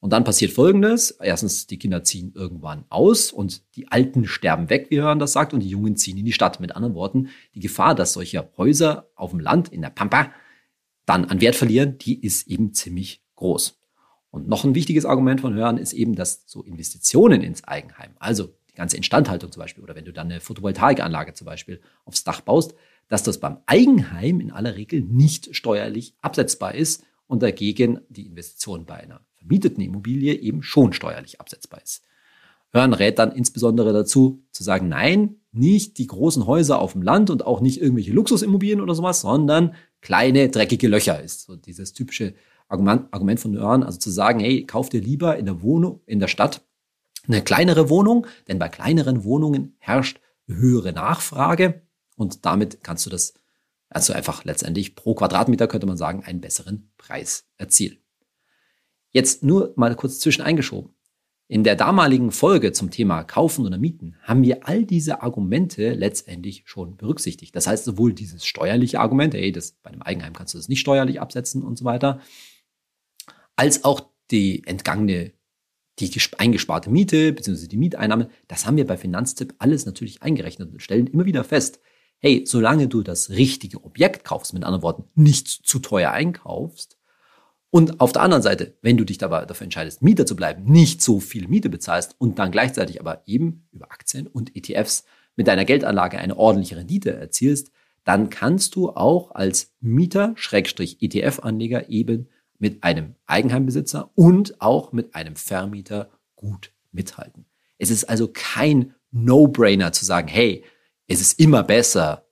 Und 0.00 0.12
dann 0.12 0.24
passiert 0.24 0.52
Folgendes. 0.52 1.12
Erstens, 1.12 1.68
die 1.68 1.78
Kinder 1.78 2.02
ziehen 2.02 2.32
irgendwann 2.34 2.84
aus 2.88 3.30
und 3.30 3.62
die 3.76 3.86
Alten 3.86 4.26
sterben 4.26 4.68
weg, 4.68 4.88
wie 4.90 5.00
Hören 5.00 5.20
das 5.20 5.32
sagt, 5.32 5.54
und 5.54 5.60
die 5.60 5.68
Jungen 5.68 5.94
ziehen 5.94 6.18
in 6.18 6.24
die 6.24 6.32
Stadt. 6.32 6.58
Mit 6.58 6.74
anderen 6.74 6.96
Worten, 6.96 7.28
die 7.54 7.60
Gefahr, 7.60 7.94
dass 7.94 8.14
solche 8.14 8.50
Häuser 8.56 9.08
auf 9.14 9.30
dem 9.30 9.38
Land, 9.38 9.68
in 9.68 9.80
der 9.80 9.90
Pampa, 9.90 10.32
dann 11.06 11.26
an 11.26 11.40
Wert 11.40 11.54
verlieren, 11.54 11.98
die 11.98 12.20
ist 12.20 12.48
eben 12.48 12.74
ziemlich 12.74 13.22
groß. 13.36 13.78
Und 14.32 14.48
noch 14.48 14.64
ein 14.64 14.74
wichtiges 14.74 15.04
Argument 15.04 15.40
von 15.40 15.54
Hören 15.54 15.78
ist 15.78 15.92
eben, 15.92 16.16
dass 16.16 16.42
so 16.46 16.62
Investitionen 16.62 17.42
ins 17.42 17.62
Eigenheim, 17.62 18.10
also 18.18 18.48
die 18.72 18.76
ganze 18.76 18.96
Instandhaltung 18.96 19.52
zum 19.52 19.60
Beispiel, 19.60 19.84
oder 19.84 19.94
wenn 19.94 20.04
du 20.04 20.12
dann 20.12 20.30
eine 20.30 20.40
Photovoltaikanlage 20.40 21.34
zum 21.34 21.44
Beispiel 21.44 21.80
aufs 22.04 22.24
Dach 22.24 22.40
baust, 22.40 22.74
dass 23.08 23.22
das 23.22 23.38
beim 23.38 23.58
Eigenheim 23.66 24.40
in 24.40 24.50
aller 24.50 24.76
Regel 24.76 25.02
nicht 25.02 25.54
steuerlich 25.54 26.14
absetzbar 26.22 26.74
ist 26.74 27.04
und 27.26 27.42
dagegen 27.42 28.00
die 28.08 28.26
Investition 28.26 28.86
bei 28.86 28.94
einer 28.94 29.20
vermieteten 29.36 29.82
Immobilie 29.82 30.34
eben 30.34 30.62
schon 30.62 30.92
steuerlich 30.92 31.40
absetzbar 31.40 31.82
ist. 31.82 32.04
Hören 32.72 32.94
rät 32.94 33.18
dann 33.18 33.32
insbesondere 33.32 33.92
dazu, 33.92 34.42
zu 34.50 34.64
sagen, 34.64 34.88
nein, 34.88 35.36
nicht 35.52 35.98
die 35.98 36.06
großen 36.06 36.46
Häuser 36.46 36.78
auf 36.78 36.92
dem 36.92 37.02
Land 37.02 37.28
und 37.28 37.44
auch 37.44 37.60
nicht 37.60 37.80
irgendwelche 37.80 38.12
Luxusimmobilien 38.12 38.80
oder 38.80 38.94
sowas, 38.94 39.20
sondern 39.20 39.74
kleine, 40.00 40.48
dreckige 40.48 40.88
Löcher 40.88 41.22
ist. 41.22 41.42
So 41.42 41.56
dieses 41.56 41.92
typische 41.92 42.32
Argument, 42.68 43.40
von 43.40 43.54
Hören, 43.54 43.82
also 43.82 43.98
zu 43.98 44.10
sagen, 44.10 44.40
hey, 44.40 44.64
kauf 44.64 44.88
dir 44.88 45.02
lieber 45.02 45.36
in 45.36 45.44
der 45.44 45.60
Wohnung, 45.60 46.00
in 46.06 46.20
der 46.20 46.28
Stadt 46.28 46.62
eine 47.26 47.42
kleinere 47.42 47.88
Wohnung, 47.88 48.26
denn 48.48 48.58
bei 48.58 48.68
kleineren 48.68 49.24
Wohnungen 49.24 49.76
herrscht 49.78 50.20
höhere 50.46 50.92
Nachfrage 50.92 51.82
und 52.16 52.44
damit 52.44 52.82
kannst 52.82 53.06
du 53.06 53.10
das, 53.10 53.34
also 53.88 54.12
einfach 54.12 54.44
letztendlich 54.44 54.94
pro 54.94 55.14
Quadratmeter 55.14 55.68
könnte 55.68 55.86
man 55.86 55.96
sagen, 55.96 56.24
einen 56.24 56.40
besseren 56.40 56.90
Preis 56.96 57.46
erzielen. 57.58 57.98
Jetzt 59.10 59.42
nur 59.42 59.72
mal 59.76 59.94
kurz 59.94 60.18
zwischen 60.20 60.42
eingeschoben. 60.42 60.94
In 61.48 61.64
der 61.64 61.76
damaligen 61.76 62.30
Folge 62.32 62.72
zum 62.72 62.90
Thema 62.90 63.24
Kaufen 63.24 63.66
oder 63.66 63.76
Mieten 63.76 64.16
haben 64.22 64.42
wir 64.42 64.66
all 64.66 64.86
diese 64.86 65.20
Argumente 65.20 65.92
letztendlich 65.92 66.62
schon 66.64 66.96
berücksichtigt. 66.96 67.54
Das 67.54 67.66
heißt, 67.66 67.84
sowohl 67.84 68.14
dieses 68.14 68.46
steuerliche 68.46 69.00
Argument, 69.00 69.34
hey, 69.34 69.52
das, 69.52 69.72
bei 69.72 69.90
einem 69.90 70.00
Eigenheim 70.00 70.32
kannst 70.32 70.54
du 70.54 70.58
das 70.58 70.70
nicht 70.70 70.80
steuerlich 70.80 71.20
absetzen 71.20 71.62
und 71.62 71.76
so 71.76 71.84
weiter, 71.84 72.20
als 73.54 73.84
auch 73.84 74.00
die 74.30 74.66
entgangene, 74.66 75.32
die 75.98 76.10
eingesparte 76.38 76.90
Miete 76.90 77.32
bzw. 77.32 77.66
die 77.66 77.76
Mieteinnahme, 77.76 78.28
das 78.48 78.66
haben 78.66 78.76
wir 78.76 78.86
bei 78.86 78.96
Finanztipp 78.96 79.54
alles 79.58 79.86
natürlich 79.86 80.22
eingerechnet 80.22 80.72
und 80.72 80.82
stellen 80.82 81.06
immer 81.06 81.24
wieder 81.24 81.44
fest, 81.44 81.80
hey, 82.18 82.44
solange 82.46 82.88
du 82.88 83.02
das 83.02 83.30
richtige 83.30 83.84
Objekt 83.84 84.24
kaufst, 84.24 84.54
mit 84.54 84.64
anderen 84.64 84.82
Worten, 84.82 85.04
nicht 85.14 85.48
zu 85.48 85.80
teuer 85.80 86.12
einkaufst, 86.12 86.96
und 87.74 88.00
auf 88.00 88.12
der 88.12 88.20
anderen 88.20 88.42
Seite, 88.42 88.76
wenn 88.82 88.98
du 88.98 89.04
dich 89.04 89.16
dabei 89.16 89.46
dafür 89.46 89.64
entscheidest, 89.64 90.02
Mieter 90.02 90.26
zu 90.26 90.36
bleiben, 90.36 90.70
nicht 90.70 91.00
so 91.00 91.20
viel 91.20 91.48
Miete 91.48 91.70
bezahlst 91.70 92.14
und 92.18 92.38
dann 92.38 92.52
gleichzeitig 92.52 93.00
aber 93.00 93.22
eben 93.24 93.66
über 93.72 93.90
Aktien 93.90 94.26
und 94.26 94.54
ETFs 94.54 95.04
mit 95.36 95.46
deiner 95.46 95.64
Geldanlage 95.64 96.18
eine 96.18 96.36
ordentliche 96.36 96.76
Rendite 96.76 97.14
erzielst, 97.14 97.70
dann 98.04 98.28
kannst 98.28 98.74
du 98.74 98.90
auch 98.90 99.30
als 99.30 99.72
Mieter, 99.80 100.34
Schrägstrich 100.36 101.00
ETF-Anleger 101.00 101.88
eben 101.88 102.28
mit 102.62 102.84
einem 102.84 103.16
Eigenheimbesitzer 103.26 104.12
und 104.14 104.60
auch 104.60 104.92
mit 104.92 105.16
einem 105.16 105.34
Vermieter 105.34 106.10
gut 106.36 106.72
mithalten. 106.92 107.44
Es 107.76 107.90
ist 107.90 108.04
also 108.04 108.30
kein 108.32 108.94
No-Brainer 109.10 109.90
zu 109.90 110.04
sagen, 110.04 110.28
hey, 110.28 110.64
es 111.08 111.20
ist 111.20 111.40
immer 111.40 111.64
besser, 111.64 112.24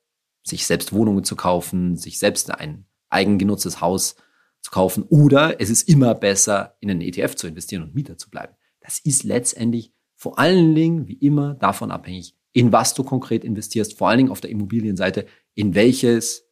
sich 0.45 0.67
selbst 0.67 0.93
Wohnungen 0.93 1.25
zu 1.25 1.35
kaufen, 1.35 1.97
sich 1.97 2.21
selbst 2.21 2.49
ein 2.53 2.87
eigengenutztes 3.09 3.81
Haus 3.81 4.15
zu 4.61 4.71
kaufen 4.71 5.03
oder 5.09 5.61
es 5.61 5.69
ist 5.69 5.89
immer 5.89 6.15
besser, 6.15 6.77
in 6.79 6.93
einen 6.93 7.01
ETF 7.01 7.35
zu 7.35 7.49
investieren 7.49 7.83
und 7.83 7.97
Mieter 7.97 8.17
zu 8.17 8.31
bleiben. 8.31 8.55
Das 8.81 9.01
ist 9.01 9.25
letztendlich 9.25 9.93
vor 10.15 10.39
allen 10.39 10.77
Dingen, 10.77 11.09
wie 11.09 11.15
immer, 11.15 11.55
davon 11.55 11.91
abhängig, 11.91 12.37
in 12.53 12.71
was 12.71 12.95
du 12.95 13.03
konkret 13.03 13.43
investierst, 13.43 13.99
vor 13.99 14.09
allen 14.09 14.19
Dingen 14.19 14.31
auf 14.31 14.41
der 14.41 14.51
Immobilienseite, 14.51 15.27
in 15.55 15.75
welches, 15.75 16.49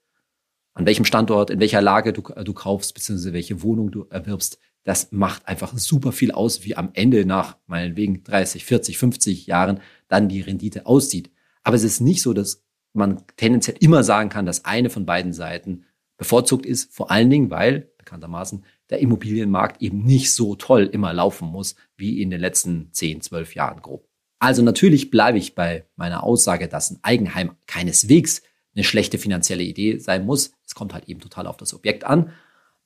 an 0.78 0.86
welchem 0.86 1.04
Standort, 1.04 1.50
in 1.50 1.58
welcher 1.58 1.82
Lage 1.82 2.12
du, 2.12 2.22
du 2.22 2.52
kaufst, 2.54 2.94
beziehungsweise 2.94 3.32
welche 3.32 3.62
Wohnung 3.62 3.90
du 3.90 4.06
erwirbst. 4.10 4.60
Das 4.84 5.10
macht 5.10 5.46
einfach 5.48 5.76
super 5.76 6.12
viel 6.12 6.30
aus, 6.30 6.64
wie 6.64 6.76
am 6.76 6.90
Ende 6.94 7.26
nach 7.26 7.56
meinetwegen 7.66 8.22
30, 8.22 8.64
40, 8.64 8.96
50 8.96 9.46
Jahren 9.48 9.80
dann 10.06 10.28
die 10.28 10.40
Rendite 10.40 10.86
aussieht. 10.86 11.30
Aber 11.64 11.74
es 11.74 11.82
ist 11.82 12.00
nicht 12.00 12.22
so, 12.22 12.32
dass 12.32 12.64
man 12.92 13.24
tendenziell 13.36 13.76
immer 13.80 14.04
sagen 14.04 14.28
kann, 14.28 14.46
dass 14.46 14.64
eine 14.64 14.88
von 14.88 15.04
beiden 15.04 15.32
Seiten 15.32 15.84
bevorzugt 16.16 16.64
ist, 16.64 16.94
vor 16.94 17.10
allen 17.10 17.28
Dingen, 17.28 17.50
weil 17.50 17.90
bekanntermaßen 17.98 18.64
der 18.88 19.00
Immobilienmarkt 19.00 19.82
eben 19.82 20.04
nicht 20.04 20.32
so 20.32 20.54
toll 20.54 20.84
immer 20.84 21.12
laufen 21.12 21.48
muss 21.48 21.74
wie 21.96 22.22
in 22.22 22.30
den 22.30 22.40
letzten 22.40 22.92
10, 22.92 23.20
12 23.20 23.56
Jahren 23.56 23.82
grob. 23.82 24.08
Also 24.38 24.62
natürlich 24.62 25.10
bleibe 25.10 25.38
ich 25.38 25.56
bei 25.56 25.86
meiner 25.96 26.22
Aussage, 26.22 26.68
dass 26.68 26.92
ein 26.92 27.00
Eigenheim 27.02 27.56
keineswegs 27.66 28.42
eine 28.74 28.84
schlechte 28.84 29.18
finanzielle 29.18 29.62
Idee 29.62 29.98
sein 29.98 30.24
muss. 30.24 30.52
Es 30.64 30.74
kommt 30.74 30.94
halt 30.94 31.08
eben 31.08 31.20
total 31.20 31.46
auf 31.46 31.56
das 31.56 31.74
Objekt 31.74 32.04
an. 32.04 32.32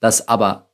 Dass 0.00 0.28
aber 0.28 0.70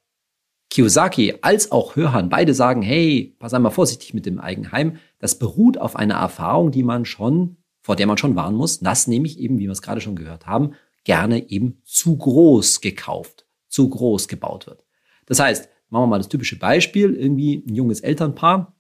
Kiyosaki 0.71 1.35
als 1.40 1.73
auch 1.73 1.97
Hörhan 1.97 2.29
beide 2.29 2.55
sagen, 2.55 2.83
hey, 2.83 3.37
pass 3.38 3.55
einmal 3.55 3.73
vorsichtig 3.73 4.14
mit 4.14 4.27
dem 4.27 4.38
Eigenheim. 4.38 4.99
Das 5.18 5.38
beruht 5.38 5.79
auf 5.79 5.97
einer 5.97 6.16
Erfahrung, 6.16 6.71
die 6.71 6.83
man 6.83 7.05
schon, 7.05 7.57
vor 7.81 7.97
der 7.97 8.07
man 8.07 8.18
schon 8.18 8.37
warnen 8.37 8.57
muss. 8.57 8.81
Das 8.81 9.07
nämlich 9.07 9.38
eben, 9.38 9.59
wie 9.59 9.64
wir 9.64 9.73
es 9.73 9.83
gerade 9.83 10.01
schon 10.01 10.16
gehört 10.16 10.47
haben, 10.47 10.73
gerne 11.05 11.51
eben 11.51 11.81
zu 11.85 12.16
groß 12.16 12.81
gekauft, 12.81 13.47
zu 13.68 13.88
groß 13.88 14.29
gebaut 14.29 14.66
wird. 14.66 14.85
Das 15.27 15.40
heißt, 15.40 15.68
machen 15.88 16.03
wir 16.03 16.07
mal 16.09 16.18
das 16.18 16.29
typische 16.29 16.59
Beispiel, 16.59 17.14
irgendwie 17.14 17.64
ein 17.66 17.75
junges 17.75 18.01
Elternpaar 18.01 18.78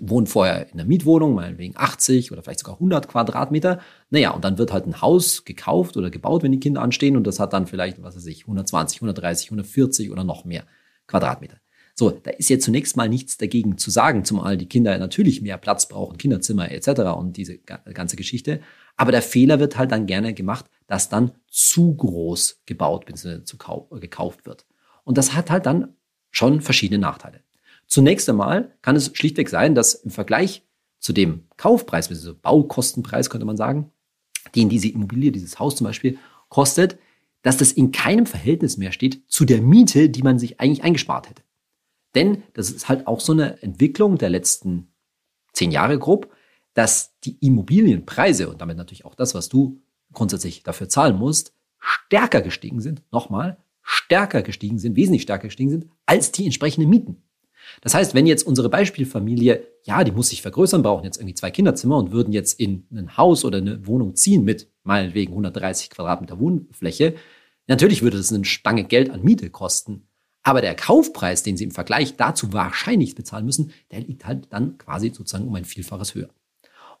wohnt 0.00 0.28
vorher 0.28 0.66
in 0.66 0.74
einer 0.74 0.88
Mietwohnung, 0.88 1.34
meinetwegen 1.34 1.74
80 1.76 2.32
oder 2.32 2.42
vielleicht 2.42 2.60
sogar 2.60 2.76
100 2.76 3.08
Quadratmeter. 3.08 3.80
Naja, 4.10 4.30
und 4.30 4.44
dann 4.44 4.58
wird 4.58 4.72
halt 4.72 4.86
ein 4.86 5.00
Haus 5.00 5.44
gekauft 5.44 5.96
oder 5.96 6.10
gebaut, 6.10 6.42
wenn 6.42 6.52
die 6.52 6.60
Kinder 6.60 6.82
anstehen 6.82 7.16
und 7.16 7.26
das 7.26 7.40
hat 7.40 7.52
dann 7.52 7.66
vielleicht, 7.66 8.02
was 8.02 8.16
weiß 8.16 8.26
ich, 8.26 8.42
120, 8.42 8.98
130, 8.98 9.48
140 9.48 10.10
oder 10.10 10.24
noch 10.24 10.44
mehr 10.44 10.64
Quadratmeter. 11.06 11.58
So, 11.98 12.10
da 12.10 12.30
ist 12.30 12.50
jetzt 12.50 12.64
zunächst 12.64 12.96
mal 12.98 13.08
nichts 13.08 13.38
dagegen 13.38 13.78
zu 13.78 13.90
sagen, 13.90 14.24
zumal 14.24 14.58
die 14.58 14.68
Kinder 14.68 14.98
natürlich 14.98 15.40
mehr 15.40 15.56
Platz 15.56 15.88
brauchen, 15.88 16.18
Kinderzimmer 16.18 16.70
etc. 16.70 16.88
und 17.16 17.38
diese 17.38 17.58
ganze 17.58 18.16
Geschichte. 18.16 18.60
Aber 18.98 19.12
der 19.12 19.22
Fehler 19.22 19.60
wird 19.60 19.78
halt 19.78 19.92
dann 19.92 20.06
gerne 20.06 20.34
gemacht, 20.34 20.66
dass 20.86 21.08
dann 21.08 21.32
zu 21.48 21.94
groß 21.94 22.62
gebaut 22.66 23.06
bzw. 23.06 23.40
gekauft 23.98 24.44
wird. 24.44 24.66
Und 25.04 25.16
das 25.16 25.32
hat 25.32 25.50
halt 25.50 25.64
dann 25.64 25.94
schon 26.30 26.60
verschiedene 26.60 26.98
Nachteile. 26.98 27.40
Zunächst 27.86 28.28
einmal 28.28 28.76
kann 28.82 28.96
es 28.96 29.10
schlichtweg 29.16 29.48
sein, 29.48 29.74
dass 29.74 29.94
im 29.94 30.10
Vergleich 30.10 30.62
zu 30.98 31.12
dem 31.12 31.44
Kaufpreis, 31.56 32.08
bzw. 32.08 32.32
Baukostenpreis 32.32 33.30
könnte 33.30 33.46
man 33.46 33.56
sagen, 33.56 33.92
den 34.54 34.68
diese 34.68 34.88
Immobilie, 34.88 35.32
dieses 35.32 35.58
Haus 35.58 35.76
zum 35.76 35.86
Beispiel 35.86 36.18
kostet, 36.48 36.98
dass 37.42 37.56
das 37.56 37.72
in 37.72 37.92
keinem 37.92 38.26
Verhältnis 38.26 38.76
mehr 38.76 38.92
steht 38.92 39.22
zu 39.28 39.44
der 39.44 39.62
Miete, 39.62 40.10
die 40.10 40.22
man 40.22 40.38
sich 40.38 40.60
eigentlich 40.60 40.82
eingespart 40.82 41.30
hätte. 41.30 41.42
Denn 42.14 42.42
das 42.54 42.70
ist 42.70 42.88
halt 42.88 43.06
auch 43.06 43.20
so 43.20 43.32
eine 43.32 43.62
Entwicklung 43.62 44.18
der 44.18 44.30
letzten 44.30 44.88
zehn 45.52 45.70
Jahre 45.70 45.98
grob, 45.98 46.32
dass 46.74 47.14
die 47.24 47.36
Immobilienpreise 47.40 48.48
und 48.48 48.60
damit 48.60 48.76
natürlich 48.76 49.04
auch 49.04 49.14
das, 49.14 49.34
was 49.34 49.48
du 49.48 49.80
grundsätzlich 50.12 50.62
dafür 50.62 50.88
zahlen 50.88 51.18
musst, 51.18 51.54
stärker 51.78 52.42
gestiegen 52.42 52.80
sind, 52.80 53.02
nochmal, 53.12 53.58
stärker 53.82 54.42
gestiegen 54.42 54.78
sind, 54.78 54.96
wesentlich 54.96 55.22
stärker 55.22 55.48
gestiegen 55.48 55.70
sind, 55.70 55.86
als 56.04 56.32
die 56.32 56.44
entsprechenden 56.44 56.90
Mieten. 56.90 57.22
Das 57.80 57.94
heißt, 57.94 58.14
wenn 58.14 58.26
jetzt 58.26 58.46
unsere 58.46 58.68
Beispielfamilie, 58.68 59.66
ja, 59.84 60.04
die 60.04 60.12
muss 60.12 60.30
sich 60.30 60.42
vergrößern, 60.42 60.82
brauchen 60.82 61.04
jetzt 61.04 61.18
irgendwie 61.18 61.34
zwei 61.34 61.50
Kinderzimmer 61.50 61.96
und 61.96 62.12
würden 62.12 62.32
jetzt 62.32 62.58
in 62.58 62.86
ein 62.90 63.16
Haus 63.16 63.44
oder 63.44 63.58
eine 63.58 63.86
Wohnung 63.86 64.14
ziehen 64.14 64.44
mit 64.44 64.68
meinetwegen 64.82 65.32
130 65.32 65.90
Quadratmeter 65.90 66.38
Wohnfläche, 66.38 67.14
natürlich 67.66 68.02
würde 68.02 68.16
das 68.16 68.32
eine 68.32 68.44
Stange 68.44 68.84
Geld 68.84 69.10
an 69.10 69.22
Miete 69.22 69.50
kosten. 69.50 70.08
Aber 70.42 70.60
der 70.60 70.76
Kaufpreis, 70.76 71.42
den 71.42 71.56
sie 71.56 71.64
im 71.64 71.72
Vergleich 71.72 72.16
dazu 72.16 72.52
wahrscheinlich 72.52 73.16
bezahlen 73.16 73.46
müssen, 73.46 73.72
der 73.90 74.00
liegt 74.00 74.26
halt 74.26 74.46
dann 74.50 74.78
quasi 74.78 75.10
sozusagen 75.10 75.48
um 75.48 75.54
ein 75.56 75.64
Vielfaches 75.64 76.14
höher. 76.14 76.30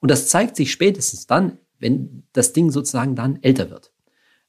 Und 0.00 0.10
das 0.10 0.28
zeigt 0.28 0.56
sich 0.56 0.72
spätestens 0.72 1.26
dann, 1.26 1.58
wenn 1.78 2.24
das 2.32 2.52
Ding 2.52 2.70
sozusagen 2.70 3.14
dann 3.14 3.42
älter 3.42 3.70
wird. 3.70 3.92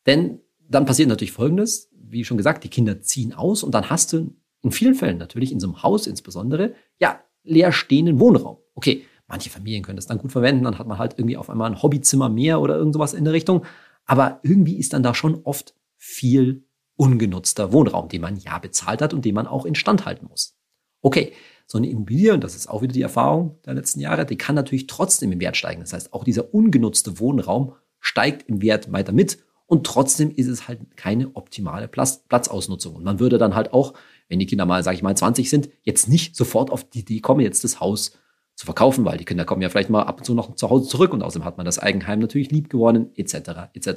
Denn 0.08 0.40
dann 0.68 0.86
passiert 0.86 1.10
natürlich 1.10 1.32
Folgendes, 1.32 1.90
wie 1.94 2.26
schon 2.26 2.38
gesagt, 2.38 2.64
die 2.64 2.70
Kinder 2.70 3.02
ziehen 3.02 3.34
aus 3.34 3.64
und 3.64 3.74
dann 3.74 3.90
hast 3.90 4.14
du 4.14 4.36
in 4.68 4.72
vielen 4.72 4.96
Fällen 4.96 5.18
natürlich, 5.18 5.52
in 5.52 5.60
so 5.60 5.68
einem 5.68 5.84
Haus 5.84 6.08
insbesondere, 6.08 6.74
ja, 7.00 7.22
leerstehenden 7.44 8.20
Wohnraum. 8.20 8.58
Okay, 8.76 9.04
manche 9.28 9.50
Familien 9.50 9.84
können 9.84 9.96
das 9.96 10.06
dann 10.08 10.18
gut 10.18 10.32
verwenden, 10.32 10.64
dann 10.64 10.78
hat 10.78 10.88
man 10.88 10.98
halt 10.98 11.16
irgendwie 11.18 11.38
auf 11.38 11.50
einmal 11.50 11.70
ein 11.70 11.82
Hobbyzimmer 11.82 12.30
mehr 12.30 12.62
oder 12.62 12.76
irgendwas 12.76 13.14
in 13.14 13.24
der 13.24 13.34
Richtung. 13.34 13.66
Aber 14.06 14.40
irgendwie 14.44 14.78
ist 14.78 14.94
dann 14.94 15.04
da 15.04 15.14
schon 15.14 15.42
oft 15.44 15.74
viel 15.98 16.64
ungenutzter 16.96 17.74
Wohnraum, 17.74 18.10
den 18.10 18.22
man 18.22 18.38
ja 18.38 18.58
bezahlt 18.58 19.02
hat 19.02 19.14
und 19.14 19.26
den 19.26 19.36
man 19.36 19.48
auch 19.48 19.66
instand 19.66 20.06
halten 20.06 20.28
muss. 20.30 20.58
Okay, 21.02 21.34
so 21.68 21.78
eine 21.78 21.90
Immobilie, 21.90 22.34
und 22.34 22.44
das 22.44 22.56
ist 22.56 22.68
auch 22.68 22.82
wieder 22.82 22.94
die 22.94 23.02
Erfahrung 23.02 23.60
der 23.66 23.74
letzten 23.74 24.00
Jahre, 24.00 24.26
die 24.26 24.38
kann 24.38 24.56
natürlich 24.56 24.88
trotzdem 24.88 25.32
im 25.32 25.40
Wert 25.40 25.58
steigen. 25.58 25.82
Das 25.82 25.94
heißt, 25.94 26.14
auch 26.14 26.24
dieser 26.24 26.54
ungenutzte 26.54 27.20
Wohnraum 27.20 27.74
steigt 28.00 28.48
im 28.50 28.62
Wert 28.62 28.92
weiter 28.92 29.12
mit 29.12 29.40
und 29.68 29.86
trotzdem 29.86 30.32
ist 30.32 30.48
es 30.48 30.68
halt 30.68 30.96
keine 30.96 31.36
optimale 31.36 31.88
Platz, 31.88 32.24
Platzausnutzung. 32.28 32.96
Und 32.96 33.04
man 33.04 33.20
würde 33.20 33.38
dann 33.38 33.54
halt 33.54 33.74
auch, 33.74 33.94
wenn 34.28 34.40
die 34.40 34.46
Kinder 34.46 34.66
mal, 34.66 34.84
sage 34.84 34.96
ich 34.96 35.04
mal, 35.04 35.16
20 35.16 35.50
sind, 35.50 35.70
jetzt 35.84 36.08
nicht 36.10 36.36
sofort 36.36 36.72
auf 36.72 36.90
die 36.90 37.00
Idee 37.00 37.20
kommen, 37.20 37.42
jetzt 37.42 37.64
das 37.64 37.80
Haus 37.80 38.12
zu 38.56 38.66
verkaufen, 38.66 39.06
weil 39.06 39.18
die 39.18 39.26
Kinder 39.26 39.46
kommen 39.46 39.62
ja 39.62 39.70
vielleicht 39.70 39.90
mal 39.90 40.04
ab 40.04 40.20
und 40.20 40.24
zu 40.24 40.34
noch 40.34 40.56
zu 40.56 40.70
Hause 40.70 40.90
zurück 40.90 41.14
und 41.14 41.22
außerdem 41.22 41.46
hat 41.46 41.58
man 41.58 41.66
das 41.66 41.80
Eigenheim 41.80 42.20
natürlich 42.20 42.52
lieb 42.52 42.70
gewonnen, 42.70 43.12
etc., 43.16 43.70
etc. 43.74 43.90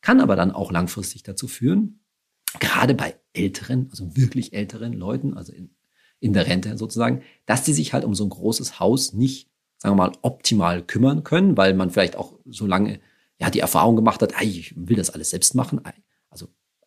Kann 0.00 0.20
aber 0.20 0.36
dann 0.36 0.52
auch 0.52 0.70
langfristig 0.70 1.22
dazu 1.22 1.48
führen, 1.48 2.00
gerade 2.60 2.94
bei 2.94 3.16
älteren, 3.32 3.88
also 3.90 4.16
wirklich 4.16 4.52
älteren 4.52 4.92
Leuten, 4.92 5.34
also 5.34 5.52
in, 5.52 5.70
in 6.20 6.34
der 6.34 6.46
Rente 6.46 6.76
sozusagen, 6.76 7.22
dass 7.46 7.64
die 7.64 7.72
sich 7.72 7.94
halt 7.94 8.04
um 8.04 8.14
so 8.14 8.24
ein 8.24 8.30
großes 8.30 8.78
Haus 8.78 9.14
nicht, 9.14 9.48
sagen 9.78 9.96
wir 9.96 10.06
mal, 10.06 10.12
optimal 10.22 10.82
kümmern 10.82 11.24
können, 11.24 11.56
weil 11.56 11.74
man 11.74 11.90
vielleicht 11.90 12.16
auch 12.16 12.38
so 12.44 12.66
lange 12.66 13.00
ja, 13.38 13.50
die 13.50 13.60
Erfahrung 13.60 13.96
gemacht 13.96 14.22
hat, 14.22 14.34
ich 14.42 14.74
will 14.76 14.96
das 14.96 15.10
alles 15.10 15.30
selbst 15.30 15.54
machen, 15.54 15.80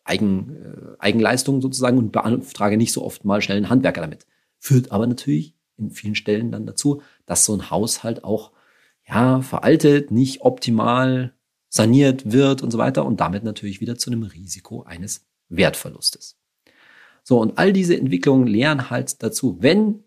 Eigen, 0.06 0.56
äh, 0.56 0.96
Eigenleistung 0.98 1.60
sozusagen 1.60 1.98
und 1.98 2.12
beantrage 2.12 2.76
nicht 2.76 2.92
so 2.92 3.04
oft 3.04 3.24
mal 3.24 3.42
schnell 3.42 3.56
einen 3.56 3.70
Handwerker 3.70 4.00
damit. 4.00 4.26
Führt 4.58 4.92
aber 4.92 5.06
natürlich 5.06 5.54
in 5.76 5.90
vielen 5.90 6.14
Stellen 6.14 6.52
dann 6.52 6.66
dazu, 6.66 7.02
dass 7.26 7.44
so 7.44 7.54
ein 7.54 7.70
Haus 7.70 8.02
halt 8.02 8.24
auch 8.24 8.52
ja, 9.06 9.40
veraltet, 9.42 10.10
nicht 10.10 10.42
optimal 10.42 11.34
saniert 11.68 12.32
wird 12.32 12.62
und 12.62 12.70
so 12.70 12.78
weiter 12.78 13.04
und 13.04 13.20
damit 13.20 13.44
natürlich 13.44 13.80
wieder 13.80 13.96
zu 13.98 14.10
einem 14.10 14.22
Risiko 14.22 14.82
eines 14.82 15.26
Wertverlustes. 15.48 16.38
So, 17.22 17.40
und 17.40 17.58
all 17.58 17.72
diese 17.72 17.96
Entwicklungen 17.96 18.46
lehren 18.46 18.88
halt 18.88 19.22
dazu, 19.22 19.58
wenn 19.60 20.04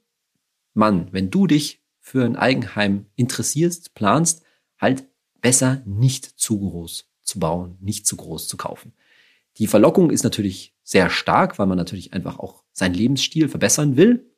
man, 0.73 1.11
wenn 1.11 1.29
du 1.29 1.47
dich 1.47 1.83
für 1.99 2.25
ein 2.25 2.37
Eigenheim 2.37 3.05
interessierst, 3.15 3.93
planst, 3.93 4.43
halt 4.79 5.05
besser 5.41 5.81
nicht 5.85 6.25
zu 6.25 6.59
groß 6.59 7.09
zu 7.29 7.39
bauen, 7.39 7.77
nicht 7.79 8.07
zu 8.07 8.17
groß 8.17 8.47
zu 8.47 8.57
kaufen. 8.57 8.93
Die 9.57 9.67
Verlockung 9.67 10.11
ist 10.11 10.23
natürlich 10.23 10.75
sehr 10.83 11.09
stark, 11.09 11.59
weil 11.59 11.67
man 11.67 11.77
natürlich 11.77 12.13
einfach 12.13 12.39
auch 12.39 12.63
seinen 12.71 12.93
Lebensstil 12.93 13.49
verbessern 13.49 13.97
will. 13.97 14.33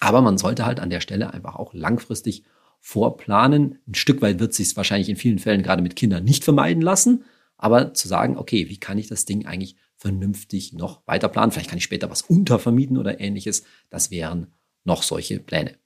Aber 0.00 0.22
man 0.22 0.38
sollte 0.38 0.64
halt 0.64 0.80
an 0.80 0.90
der 0.90 1.00
Stelle 1.00 1.32
einfach 1.32 1.56
auch 1.56 1.74
langfristig 1.74 2.44
vorplanen. 2.80 3.78
Ein 3.86 3.94
Stück 3.94 4.22
weit 4.22 4.40
wird 4.40 4.54
sich 4.54 4.76
wahrscheinlich 4.76 5.08
in 5.08 5.16
vielen 5.16 5.38
Fällen 5.38 5.62
gerade 5.62 5.82
mit 5.82 5.96
Kindern 5.96 6.24
nicht 6.24 6.44
vermeiden 6.44 6.82
lassen. 6.82 7.24
Aber 7.58 7.92
zu 7.92 8.08
sagen, 8.08 8.38
okay, 8.38 8.70
wie 8.70 8.78
kann 8.78 8.96
ich 8.96 9.08
das 9.08 9.26
Ding 9.26 9.44
eigentlich 9.46 9.76
vernünftig 9.96 10.72
noch 10.72 11.06
weiter 11.06 11.28
planen? 11.28 11.52
Vielleicht 11.52 11.68
kann 11.68 11.78
ich 11.78 11.84
später 11.84 12.08
was 12.08 12.22
untervermieten 12.22 12.96
oder 12.96 13.20
ähnliches. 13.20 13.64
Das 13.90 14.10
wären 14.10 14.54
noch 14.84 15.02
solche 15.02 15.40
Pläne. 15.40 15.76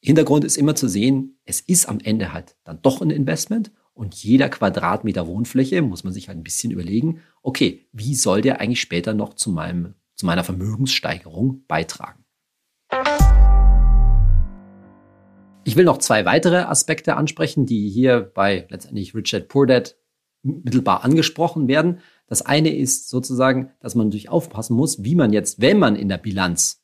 Hintergrund 0.00 0.44
ist 0.44 0.58
immer 0.58 0.74
zu 0.74 0.86
sehen, 0.86 1.38
es 1.46 1.62
ist 1.62 1.88
am 1.88 1.98
Ende 1.98 2.34
halt 2.34 2.56
dann 2.64 2.82
doch 2.82 3.00
ein 3.00 3.08
Investment 3.08 3.72
und 3.94 4.14
jeder 4.14 4.48
Quadratmeter 4.48 5.26
Wohnfläche 5.26 5.80
muss 5.80 6.04
man 6.04 6.12
sich 6.12 6.28
halt 6.28 6.36
ein 6.36 6.44
bisschen 6.44 6.72
überlegen, 6.72 7.22
okay, 7.42 7.86
wie 7.92 8.14
soll 8.14 8.42
der 8.42 8.60
eigentlich 8.60 8.80
später 8.80 9.14
noch 9.14 9.34
zu 9.34 9.50
meinem, 9.50 9.94
zu 10.16 10.26
meiner 10.26 10.44
Vermögenssteigerung 10.44 11.64
beitragen? 11.66 12.24
Ich 15.66 15.76
will 15.76 15.84
noch 15.84 15.98
zwei 15.98 16.26
weitere 16.26 16.58
Aspekte 16.58 17.16
ansprechen, 17.16 17.64
die 17.64 17.88
hier 17.88 18.20
bei 18.20 18.66
letztendlich 18.68 19.14
Richard 19.14 19.48
Dad 19.54 19.96
mittelbar 20.42 21.04
angesprochen 21.04 21.68
werden. 21.68 22.00
Das 22.26 22.42
eine 22.42 22.74
ist 22.74 23.08
sozusagen, 23.08 23.70
dass 23.80 23.94
man 23.94 24.08
natürlich 24.08 24.28
aufpassen 24.28 24.76
muss, 24.76 25.02
wie 25.02 25.14
man 25.14 25.32
jetzt, 25.32 25.60
wenn 25.60 25.78
man 25.78 25.96
in 25.96 26.08
der 26.08 26.18
Bilanz 26.18 26.83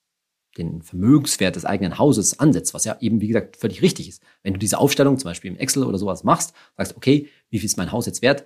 den 0.58 0.82
Vermögenswert 0.82 1.56
des 1.56 1.64
eigenen 1.64 1.98
Hauses 1.98 2.40
ansetzt, 2.40 2.74
was 2.74 2.84
ja 2.84 2.96
eben, 3.00 3.20
wie 3.20 3.28
gesagt, 3.28 3.56
völlig 3.56 3.82
richtig 3.82 4.08
ist. 4.08 4.22
Wenn 4.42 4.52
du 4.52 4.58
diese 4.58 4.78
Aufstellung 4.78 5.18
zum 5.18 5.30
Beispiel 5.30 5.50
im 5.50 5.58
Excel 5.58 5.84
oder 5.84 5.98
sowas 5.98 6.24
machst, 6.24 6.54
sagst, 6.76 6.96
okay, 6.96 7.28
wie 7.50 7.58
viel 7.58 7.66
ist 7.66 7.76
mein 7.76 7.92
Haus 7.92 8.06
jetzt 8.06 8.22
wert? 8.22 8.44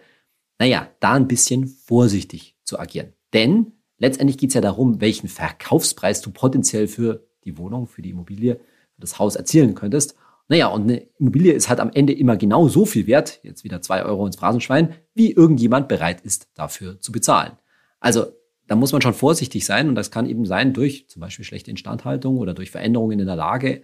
Naja, 0.58 0.88
da 1.00 1.12
ein 1.12 1.28
bisschen 1.28 1.66
vorsichtig 1.66 2.56
zu 2.64 2.78
agieren. 2.78 3.12
Denn 3.32 3.72
letztendlich 3.98 4.38
geht 4.38 4.50
es 4.50 4.54
ja 4.54 4.60
darum, 4.60 5.00
welchen 5.00 5.28
Verkaufspreis 5.28 6.20
du 6.20 6.30
potenziell 6.30 6.88
für 6.88 7.26
die 7.44 7.58
Wohnung, 7.58 7.86
für 7.86 8.02
die 8.02 8.10
Immobilie, 8.10 8.56
für 8.56 9.00
das 9.00 9.18
Haus 9.18 9.36
erzielen 9.36 9.74
könntest. 9.74 10.14
Naja, 10.48 10.68
und 10.68 10.82
eine 10.82 10.98
Immobilie 11.18 11.52
ist 11.52 11.68
halt 11.68 11.80
am 11.80 11.90
Ende 11.92 12.12
immer 12.12 12.36
genau 12.36 12.68
so 12.68 12.84
viel 12.84 13.06
wert, 13.06 13.40
jetzt 13.42 13.64
wieder 13.64 13.80
zwei 13.80 14.04
Euro 14.04 14.26
ins 14.26 14.36
Phrasenschwein, 14.36 14.94
wie 15.14 15.32
irgendjemand 15.32 15.88
bereit 15.88 16.20
ist, 16.20 16.48
dafür 16.54 17.00
zu 17.00 17.12
bezahlen. 17.12 17.52
Also 17.98 18.26
da 18.66 18.77
muss 18.77 18.92
man 18.92 19.03
schon 19.03 19.14
vorsichtig 19.14 19.64
sein 19.64 19.88
und 19.88 19.94
das 19.94 20.11
kann 20.11 20.29
eben 20.29 20.46
sein 20.46 20.72
durch 20.72 21.07
zum 21.09 21.20
Beispiel 21.20 21.44
schlechte 21.44 21.70
Instandhaltung 21.70 22.38
oder 22.38 22.55
durch 22.55 22.70
Veränderungen 22.70 23.20
in 23.20 23.27
der 23.27 23.37
Lage, 23.37 23.83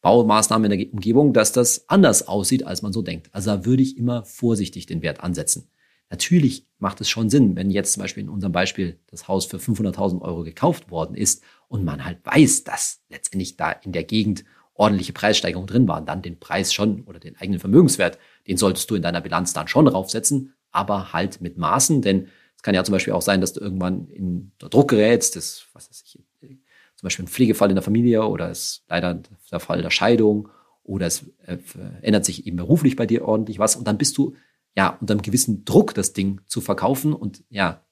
Baumaßnahmen 0.00 0.70
in 0.70 0.78
der 0.78 0.92
Umgebung, 0.92 1.32
dass 1.32 1.52
das 1.52 1.88
anders 1.88 2.26
aussieht, 2.26 2.66
als 2.66 2.82
man 2.82 2.92
so 2.92 3.02
denkt. 3.02 3.28
Also 3.32 3.50
da 3.50 3.64
würde 3.64 3.82
ich 3.82 3.96
immer 3.96 4.24
vorsichtig 4.24 4.86
den 4.86 5.02
Wert 5.02 5.22
ansetzen. 5.22 5.68
Natürlich 6.10 6.66
macht 6.78 7.00
es 7.00 7.08
schon 7.08 7.30
Sinn, 7.30 7.56
wenn 7.56 7.70
jetzt 7.70 7.94
zum 7.94 8.02
Beispiel 8.02 8.24
in 8.24 8.28
unserem 8.28 8.52
Beispiel 8.52 8.98
das 9.06 9.28
Haus 9.28 9.46
für 9.46 9.56
500.000 9.56 10.20
Euro 10.20 10.42
gekauft 10.42 10.90
worden 10.90 11.16
ist 11.16 11.42
und 11.68 11.84
man 11.84 12.04
halt 12.04 12.18
weiß, 12.24 12.64
dass 12.64 13.00
letztendlich 13.08 13.56
da 13.56 13.70
in 13.70 13.92
der 13.92 14.04
Gegend 14.04 14.44
ordentliche 14.74 15.12
Preissteigerungen 15.12 15.68
drin 15.68 15.88
waren, 15.88 16.04
dann 16.04 16.20
den 16.20 16.38
Preis 16.38 16.74
schon 16.74 17.02
oder 17.02 17.18
den 17.18 17.36
eigenen 17.36 17.60
Vermögenswert, 17.60 18.18
den 18.46 18.56
solltest 18.56 18.90
du 18.90 18.94
in 18.94 19.02
deiner 19.02 19.20
Bilanz 19.20 19.52
dann 19.52 19.68
schon 19.68 19.88
raufsetzen, 19.88 20.52
aber 20.70 21.12
halt 21.12 21.40
mit 21.40 21.56
Maßen, 21.56 22.02
denn 22.02 22.28
es 22.62 22.64
kann 22.64 22.76
ja 22.76 22.84
zum 22.84 22.92
Beispiel 22.92 23.12
auch 23.12 23.22
sein, 23.22 23.40
dass 23.40 23.54
du 23.54 23.58
irgendwann 23.60 24.06
in 24.06 24.52
Druck 24.58 24.90
gerätst, 24.90 25.34
das, 25.34 25.66
was 25.72 25.90
weiß 25.90 26.04
ich, 26.06 26.20
zum 26.40 27.02
Beispiel 27.02 27.24
ein 27.24 27.28
Pflegefall 27.28 27.70
in 27.70 27.74
der 27.74 27.82
Familie 27.82 28.24
oder 28.24 28.50
es 28.50 28.84
leider 28.86 29.20
der 29.50 29.58
Fall 29.58 29.82
der 29.82 29.90
Scheidung 29.90 30.48
oder 30.84 31.06
es 31.06 31.24
äh, 31.44 31.58
ändert 32.02 32.24
sich 32.24 32.46
eben 32.46 32.58
beruflich 32.58 32.94
bei 32.94 33.04
dir 33.04 33.24
ordentlich 33.24 33.58
was 33.58 33.74
und 33.74 33.88
dann 33.88 33.98
bist 33.98 34.16
du 34.16 34.36
ja 34.76 34.96
unter 35.00 35.14
einem 35.14 35.22
gewissen 35.22 35.64
Druck, 35.64 35.92
das 35.94 36.12
Ding 36.12 36.40
zu 36.46 36.60
verkaufen 36.60 37.14
und 37.14 37.42
ja, 37.50 37.84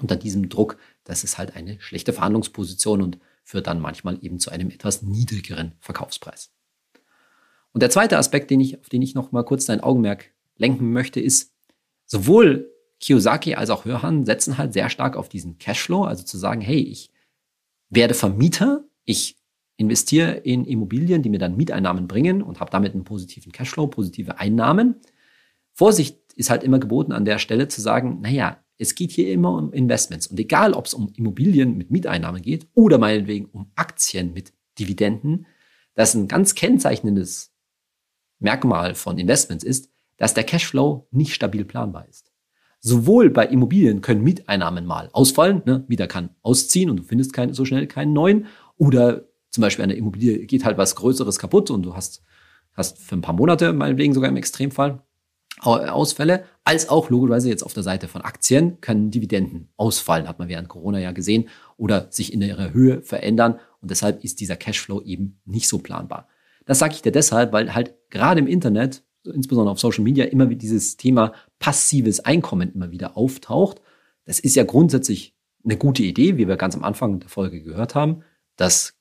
unter 0.00 0.16
diesem 0.16 0.48
Druck, 0.48 0.78
das 1.04 1.22
ist 1.22 1.38
halt 1.38 1.54
eine 1.54 1.80
schlechte 1.80 2.12
Verhandlungsposition 2.12 3.02
und 3.02 3.20
führt 3.44 3.68
dann 3.68 3.78
manchmal 3.78 4.18
eben 4.20 4.40
zu 4.40 4.50
einem 4.50 4.70
etwas 4.70 5.02
niedrigeren 5.02 5.76
Verkaufspreis. 5.78 6.50
Und 7.70 7.84
der 7.84 7.90
zweite 7.90 8.18
Aspekt, 8.18 8.50
den 8.50 8.58
ich, 8.58 8.80
auf 8.80 8.88
den 8.88 9.02
ich 9.02 9.14
noch 9.14 9.30
mal 9.30 9.44
kurz 9.44 9.66
dein 9.66 9.80
Augenmerk 9.80 10.32
lenken 10.56 10.92
möchte, 10.92 11.20
ist, 11.20 11.52
sowohl 12.04 12.68
Kiyosaki 13.00 13.54
als 13.54 13.70
auch 13.70 13.84
Hörhan 13.84 14.24
setzen 14.24 14.58
halt 14.58 14.72
sehr 14.72 14.90
stark 14.90 15.16
auf 15.16 15.28
diesen 15.28 15.58
Cashflow, 15.58 16.04
also 16.04 16.24
zu 16.24 16.36
sagen, 16.36 16.60
hey, 16.60 16.80
ich 16.80 17.10
werde 17.90 18.14
Vermieter, 18.14 18.84
ich 19.04 19.36
investiere 19.76 20.32
in 20.32 20.64
Immobilien, 20.64 21.22
die 21.22 21.30
mir 21.30 21.38
dann 21.38 21.56
Mieteinnahmen 21.56 22.08
bringen 22.08 22.42
und 22.42 22.60
habe 22.60 22.70
damit 22.70 22.94
einen 22.94 23.04
positiven 23.04 23.52
Cashflow, 23.52 23.86
positive 23.86 24.38
Einnahmen. 24.38 24.96
Vorsicht 25.72 26.18
ist 26.34 26.50
halt 26.50 26.64
immer 26.64 26.80
geboten 26.80 27.12
an 27.12 27.24
der 27.24 27.38
Stelle 27.38 27.68
zu 27.68 27.80
sagen, 27.80 28.20
naja, 28.20 28.62
es 28.76 28.94
geht 28.94 29.12
hier 29.12 29.32
immer 29.32 29.54
um 29.54 29.72
Investments 29.72 30.26
und 30.26 30.38
egal, 30.38 30.72
ob 30.72 30.86
es 30.86 30.94
um 30.94 31.12
Immobilien 31.16 31.76
mit 31.76 31.90
Mieteinnahmen 31.90 32.42
geht 32.42 32.66
oder 32.74 32.98
meinetwegen 32.98 33.46
um 33.46 33.70
Aktien 33.74 34.32
mit 34.32 34.52
Dividenden, 34.78 35.46
das 35.94 36.14
ein 36.14 36.28
ganz 36.28 36.54
kennzeichnendes 36.54 37.52
Merkmal 38.38 38.94
von 38.94 39.18
Investments 39.18 39.64
ist, 39.64 39.90
dass 40.16 40.34
der 40.34 40.44
Cashflow 40.44 41.08
nicht 41.10 41.34
stabil 41.34 41.64
planbar 41.64 42.06
ist. 42.08 42.27
Sowohl 42.80 43.30
bei 43.30 43.46
Immobilien 43.46 44.00
können 44.00 44.22
Mieteinnahmen 44.22 44.86
mal 44.86 45.10
ausfallen, 45.12 45.62
ne? 45.64 45.84
Mieter 45.88 46.06
kann 46.06 46.30
ausziehen 46.42 46.90
und 46.90 46.96
du 46.98 47.02
findest 47.02 47.32
kein, 47.32 47.52
so 47.52 47.64
schnell 47.64 47.86
keinen 47.86 48.12
neuen. 48.12 48.46
Oder 48.76 49.24
zum 49.50 49.62
Beispiel 49.62 49.82
an 49.82 49.88
der 49.88 49.98
Immobilie 49.98 50.46
geht 50.46 50.64
halt 50.64 50.78
was 50.78 50.94
Größeres 50.94 51.38
kaputt 51.38 51.70
und 51.70 51.82
du 51.82 51.94
hast, 51.94 52.22
hast 52.74 52.98
für 52.98 53.16
ein 53.16 53.22
paar 53.22 53.34
Monate, 53.34 53.72
meinetwegen 53.72 54.14
sogar 54.14 54.30
im 54.30 54.36
Extremfall, 54.36 55.02
Ausfälle, 55.60 56.44
als 56.64 56.88
auch 56.88 57.10
logischerweise 57.10 57.48
jetzt 57.48 57.62
auf 57.62 57.74
der 57.74 57.82
Seite 57.82 58.08
von 58.08 58.22
Aktien 58.22 58.80
können 58.80 59.10
Dividenden 59.10 59.68
ausfallen, 59.76 60.28
hat 60.28 60.38
man 60.38 60.48
während 60.48 60.68
Corona 60.68 60.98
ja 60.98 61.12
gesehen, 61.12 61.48
oder 61.76 62.06
sich 62.10 62.32
in 62.32 62.42
ihrer 62.42 62.72
Höhe 62.72 63.02
verändern. 63.02 63.58
Und 63.80 63.90
deshalb 63.90 64.22
ist 64.22 64.40
dieser 64.40 64.56
Cashflow 64.56 65.02
eben 65.02 65.40
nicht 65.44 65.68
so 65.68 65.78
planbar. 65.78 66.28
Das 66.64 66.78
sage 66.78 66.94
ich 66.94 67.02
dir 67.02 67.12
deshalb, 67.12 67.52
weil 67.52 67.74
halt 67.74 67.94
gerade 68.10 68.40
im 68.40 68.46
Internet, 68.46 69.02
insbesondere 69.24 69.72
auf 69.72 69.80
Social 69.80 70.04
Media, 70.04 70.24
immer 70.24 70.46
dieses 70.46 70.96
Thema 70.96 71.32
passives 71.58 72.20
Einkommen 72.20 72.72
immer 72.72 72.90
wieder 72.90 73.16
auftaucht. 73.16 73.80
Das 74.24 74.38
ist 74.38 74.56
ja 74.56 74.64
grundsätzlich 74.64 75.34
eine 75.64 75.76
gute 75.76 76.02
Idee, 76.02 76.36
wie 76.36 76.48
wir 76.48 76.56
ganz 76.56 76.74
am 76.74 76.84
Anfang 76.84 77.20
der 77.20 77.28
Folge 77.28 77.62
gehört 77.62 77.94
haben, 77.94 78.22
dass 78.56 78.94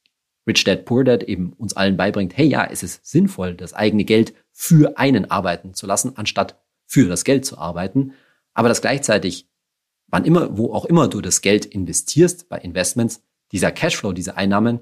Rich 0.47 0.63
Dad 0.63 0.86
Poor 0.86 1.03
Dad 1.03 1.23
eben 1.23 1.53
uns 1.53 1.75
allen 1.75 1.97
beibringt, 1.97 2.38
hey 2.38 2.47
ja, 2.47 2.65
es 2.65 2.82
ist 2.82 3.06
sinnvoll, 3.06 3.53
das 3.56 3.73
eigene 3.73 4.06
Geld 4.06 4.34
für 4.51 4.97
einen 4.97 5.30
arbeiten 5.30 5.73
zu 5.73 5.86
lassen, 5.86 6.13
anstatt 6.15 6.60
für 6.86 7.08
das 7.08 7.25
Geld 7.25 7.45
zu 7.45 7.58
arbeiten. 7.58 8.13
Aber 8.53 8.69
dass 8.69 8.82
gleichzeitig, 8.82 9.49
wann 10.08 10.25
immer, 10.25 10.58
wo 10.58 10.73
auch 10.73 10.86
immer 10.86 11.10
du 11.10 11.21
das 11.21 11.41
Geld 11.41 11.65
investierst 11.65 12.47
bei 12.49 12.58
Investments, 12.58 13.21
dieser 13.51 13.71
Cashflow, 13.71 14.13
diese 14.13 14.38
Einnahmen 14.38 14.80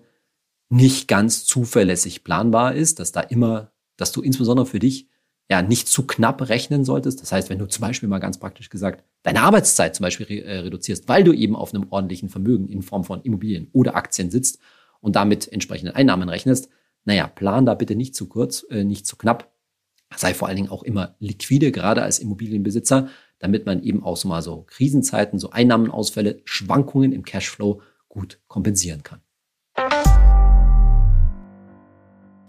nicht 0.69 1.07
ganz 1.07 1.45
zuverlässig 1.45 2.23
planbar 2.23 2.73
ist, 2.75 2.99
dass 2.99 3.11
da 3.11 3.21
immer, 3.21 3.71
dass 3.97 4.11
du 4.11 4.21
insbesondere 4.21 4.65
für 4.65 4.79
dich 4.79 5.09
ja 5.49 5.61
nicht 5.61 5.87
zu 5.87 6.07
knapp 6.07 6.49
rechnen 6.49 6.83
solltest. 6.85 7.21
Das 7.21 7.31
heißt, 7.31 7.49
wenn 7.49 7.59
du 7.59 7.67
zum 7.67 7.81
Beispiel 7.81 8.09
mal 8.09 8.19
ganz 8.19 8.39
praktisch 8.39 8.69
gesagt 8.69 9.03
deine 9.23 9.41
Arbeitszeit 9.41 9.95
zum 9.95 10.03
Beispiel 10.03 10.27
äh, 10.43 10.59
reduzierst, 10.59 11.07
weil 11.07 11.23
du 11.23 11.33
eben 11.33 11.55
auf 11.55 11.73
einem 11.73 11.87
ordentlichen 11.89 12.29
Vermögen 12.29 12.67
in 12.67 12.81
Form 12.81 13.03
von 13.03 13.21
Immobilien 13.21 13.69
oder 13.73 13.95
Aktien 13.95 14.31
sitzt 14.31 14.59
und 15.01 15.15
damit 15.15 15.51
entsprechende 15.51 15.95
Einnahmen 15.95 16.29
rechnest, 16.29 16.69
naja, 17.05 17.27
plan 17.27 17.65
da 17.65 17.75
bitte 17.75 17.95
nicht 17.95 18.15
zu 18.15 18.27
kurz, 18.27 18.65
äh, 18.69 18.83
nicht 18.83 19.05
zu 19.05 19.15
knapp. 19.15 19.51
Sei 20.15 20.33
vor 20.33 20.47
allen 20.47 20.57
Dingen 20.57 20.69
auch 20.69 20.83
immer 20.83 21.15
liquide, 21.19 21.71
gerade 21.71 22.01
als 22.01 22.19
Immobilienbesitzer, 22.19 23.09
damit 23.39 23.65
man 23.65 23.83
eben 23.83 24.03
auch 24.03 24.17
so 24.17 24.27
mal 24.27 24.41
so 24.41 24.63
Krisenzeiten, 24.67 25.39
so 25.39 25.51
Einnahmenausfälle, 25.51 26.41
Schwankungen 26.45 27.11
im 27.11 27.23
Cashflow 27.23 27.81
gut 28.07 28.39
kompensieren 28.47 29.03
kann. 29.03 29.24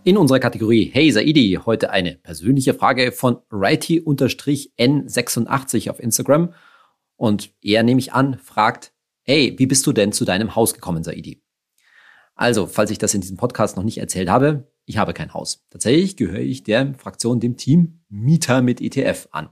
In 0.07 0.17
unserer 0.19 0.39
Kategorie 0.39 0.89
Hey 0.93 1.11
Saidi 1.11 1.59
heute 1.67 1.91
eine 1.91 2.15
persönliche 2.15 2.75
Frage 2.75 3.11
von 3.11 3.39
righty-n86 3.51 5.91
auf 5.91 5.99
Instagram. 5.99 6.55
Und 7.17 7.51
er, 7.61 7.83
nehme 7.83 7.99
ich 7.99 8.13
an, 8.13 8.39
fragt, 8.39 8.93
hey, 9.23 9.57
wie 9.59 9.67
bist 9.67 9.85
du 9.85 9.93
denn 9.93 10.13
zu 10.13 10.25
deinem 10.25 10.55
Haus 10.55 10.75
gekommen, 10.75 11.03
Saidi? 11.03 11.43
Also, 12.37 12.69
falls 12.69 12.93
ich 12.93 12.99
das 12.99 13.15
in 13.15 13.21
diesem 13.21 13.37
Podcast 13.37 13.77
noch 13.77 13.83
nicht 13.83 13.99
erzählt 13.99 14.29
habe, 14.29 14.71
ich 14.85 14.97
habe 14.97 15.13
kein 15.13 15.35
Haus. 15.35 15.67
Tatsächlich 15.71 16.17
gehöre 16.17 16.39
ich 16.39 16.63
der 16.63 16.95
Fraktion, 16.95 17.41
dem 17.41 17.57
Team 17.57 17.99
Mieter 18.09 18.63
mit 18.63 18.81
ETF 18.81 19.27
an. 19.33 19.49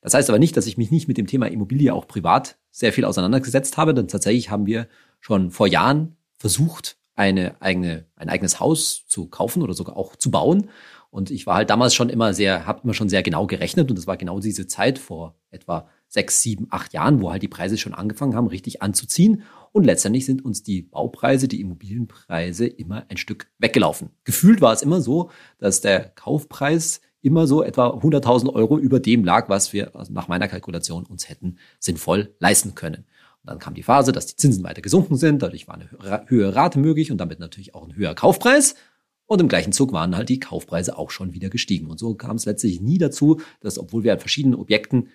Das 0.00 0.14
heißt 0.14 0.28
aber 0.28 0.40
nicht, 0.40 0.56
dass 0.56 0.66
ich 0.66 0.76
mich 0.76 0.90
nicht 0.90 1.06
mit 1.06 1.18
dem 1.18 1.28
Thema 1.28 1.46
Immobilie 1.46 1.94
auch 1.94 2.08
privat 2.08 2.58
sehr 2.72 2.92
viel 2.92 3.04
auseinandergesetzt 3.04 3.76
habe, 3.76 3.94
denn 3.94 4.08
tatsächlich 4.08 4.50
haben 4.50 4.66
wir 4.66 4.88
schon 5.20 5.52
vor 5.52 5.68
Jahren 5.68 6.16
versucht, 6.36 6.96
eine 7.14 7.60
eigene, 7.60 8.06
ein 8.16 8.28
eigenes 8.28 8.60
Haus 8.60 9.06
zu 9.06 9.26
kaufen 9.26 9.62
oder 9.62 9.74
sogar 9.74 9.96
auch 9.96 10.16
zu 10.16 10.30
bauen. 10.30 10.70
Und 11.10 11.30
ich 11.30 11.46
war 11.46 11.56
halt 11.56 11.70
damals 11.70 11.94
schon 11.94 12.08
immer 12.08 12.34
sehr, 12.34 12.66
habe 12.66 12.80
immer 12.82 12.94
schon 12.94 13.08
sehr 13.08 13.22
genau 13.22 13.46
gerechnet 13.46 13.88
und 13.88 13.96
das 13.96 14.08
war 14.08 14.16
genau 14.16 14.40
diese 14.40 14.66
Zeit 14.66 14.98
vor 14.98 15.36
etwa 15.50 15.88
sechs, 16.08 16.42
sieben, 16.42 16.66
acht 16.70 16.92
Jahren, 16.92 17.20
wo 17.20 17.30
halt 17.30 17.42
die 17.42 17.48
Preise 17.48 17.78
schon 17.78 17.94
angefangen 17.94 18.34
haben, 18.34 18.48
richtig 18.48 18.82
anzuziehen. 18.82 19.42
Und 19.70 19.84
letztendlich 19.84 20.26
sind 20.26 20.44
uns 20.44 20.62
die 20.62 20.82
Baupreise, 20.82 21.46
die 21.46 21.60
Immobilienpreise 21.60 22.66
immer 22.66 23.04
ein 23.08 23.16
Stück 23.16 23.48
weggelaufen. 23.58 24.10
Gefühlt 24.24 24.60
war 24.60 24.72
es 24.72 24.82
immer 24.82 25.00
so, 25.00 25.30
dass 25.58 25.80
der 25.80 26.00
Kaufpreis 26.00 27.00
immer 27.20 27.46
so 27.46 27.62
etwa 27.62 27.88
100.000 27.88 28.52
Euro 28.52 28.78
über 28.78 29.00
dem 29.00 29.24
lag, 29.24 29.48
was 29.48 29.72
wir 29.72 29.92
nach 30.10 30.28
meiner 30.28 30.46
Kalkulation 30.46 31.06
uns 31.06 31.28
hätten 31.28 31.58
sinnvoll 31.78 32.34
leisten 32.38 32.74
können. 32.74 33.06
Dann 33.44 33.58
kam 33.58 33.74
die 33.74 33.82
Phase, 33.82 34.12
dass 34.12 34.26
die 34.26 34.36
Zinsen 34.36 34.64
weiter 34.64 34.82
gesunken 34.82 35.16
sind, 35.16 35.42
dadurch 35.42 35.68
war 35.68 35.74
eine 35.74 35.88
höhere 36.26 36.54
Rate 36.54 36.78
möglich 36.78 37.12
und 37.12 37.18
damit 37.18 37.40
natürlich 37.40 37.74
auch 37.74 37.84
ein 37.84 37.94
höherer 37.94 38.14
Kaufpreis. 38.14 38.74
Und 39.26 39.40
im 39.40 39.48
gleichen 39.48 39.72
Zug 39.72 39.92
waren 39.92 40.16
halt 40.16 40.28
die 40.28 40.40
Kaufpreise 40.40 40.98
auch 40.98 41.10
schon 41.10 41.32
wieder 41.32 41.48
gestiegen. 41.48 41.90
Und 41.90 41.98
so 41.98 42.14
kam 42.14 42.36
es 42.36 42.44
letztlich 42.44 42.80
nie 42.80 42.98
dazu, 42.98 43.40
dass, 43.60 43.78
obwohl 43.78 44.02
wir 44.04 44.12
an 44.12 44.20
verschiedenen 44.20 44.58
Objekten 44.58 45.08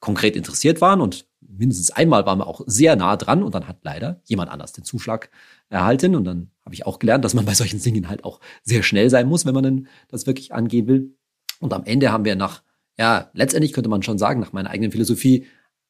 konkret 0.00 0.36
interessiert 0.36 0.80
waren 0.80 1.00
und 1.00 1.26
mindestens 1.40 1.90
einmal 1.90 2.26
waren 2.26 2.38
wir 2.38 2.46
auch 2.46 2.60
sehr 2.66 2.96
nah 2.96 3.16
dran 3.16 3.42
und 3.42 3.54
dann 3.54 3.66
hat 3.66 3.78
leider 3.82 4.20
jemand 4.24 4.50
anders 4.50 4.72
den 4.72 4.84
Zuschlag 4.84 5.30
erhalten. 5.68 6.14
Und 6.14 6.24
dann 6.24 6.50
habe 6.64 6.74
ich 6.74 6.86
auch 6.86 6.98
gelernt, 6.98 7.24
dass 7.24 7.34
man 7.34 7.44
bei 7.44 7.54
solchen 7.54 7.80
Dingen 7.80 8.08
halt 8.08 8.24
auch 8.24 8.40
sehr 8.62 8.82
schnell 8.82 9.10
sein 9.10 9.28
muss, 9.28 9.46
wenn 9.46 9.54
man 9.54 9.64
denn 9.64 9.88
das 10.08 10.26
wirklich 10.26 10.52
angehen 10.52 10.86
will. 10.86 11.16
Und 11.60 11.72
am 11.72 11.84
Ende 11.84 12.12
haben 12.12 12.24
wir 12.24 12.36
nach, 12.36 12.62
ja, 12.98 13.30
letztendlich 13.32 13.72
könnte 13.72 13.90
man 13.90 14.02
schon 14.02 14.18
sagen, 14.18 14.40
nach 14.40 14.52
meiner 14.52 14.70
eigenen 14.70 14.92
Philosophie, 14.92 15.46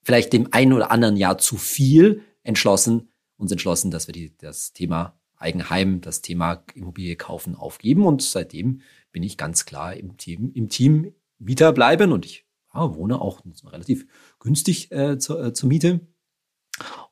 vielleicht 0.07 0.33
dem 0.33 0.53
einen 0.53 0.73
oder 0.73 0.93
anderen 0.93 1.17
Jahr 1.17 1.37
zu 1.37 1.57
viel 1.57 2.23
entschlossen, 2.45 3.09
uns 3.37 3.51
entschlossen, 3.51 3.91
dass 3.91 4.07
wir 4.07 4.13
die, 4.13 4.37
das 4.39 4.73
Thema 4.73 5.19
Eigenheim, 5.37 6.01
das 6.01 6.23
Thema 6.23 6.65
Immobilie 6.75 7.17
kaufen 7.17 7.57
aufgeben. 7.57 8.07
Und 8.07 8.23
seitdem 8.23 8.83
bin 9.11 9.25
ich 9.25 9.37
ganz 9.37 9.65
klar 9.65 9.95
im 9.95 10.17
Team, 10.17 10.53
im 10.55 10.69
Team 10.69 11.13
Mieter 11.39 11.73
bleiben 11.73 12.13
und 12.13 12.25
ich 12.25 12.47
ja, 12.73 12.95
wohne 12.95 13.21
auch 13.21 13.43
relativ 13.65 14.07
günstig 14.39 14.93
äh, 14.93 15.19
zur, 15.19 15.45
äh, 15.45 15.53
zur 15.53 15.69
Miete 15.69 16.07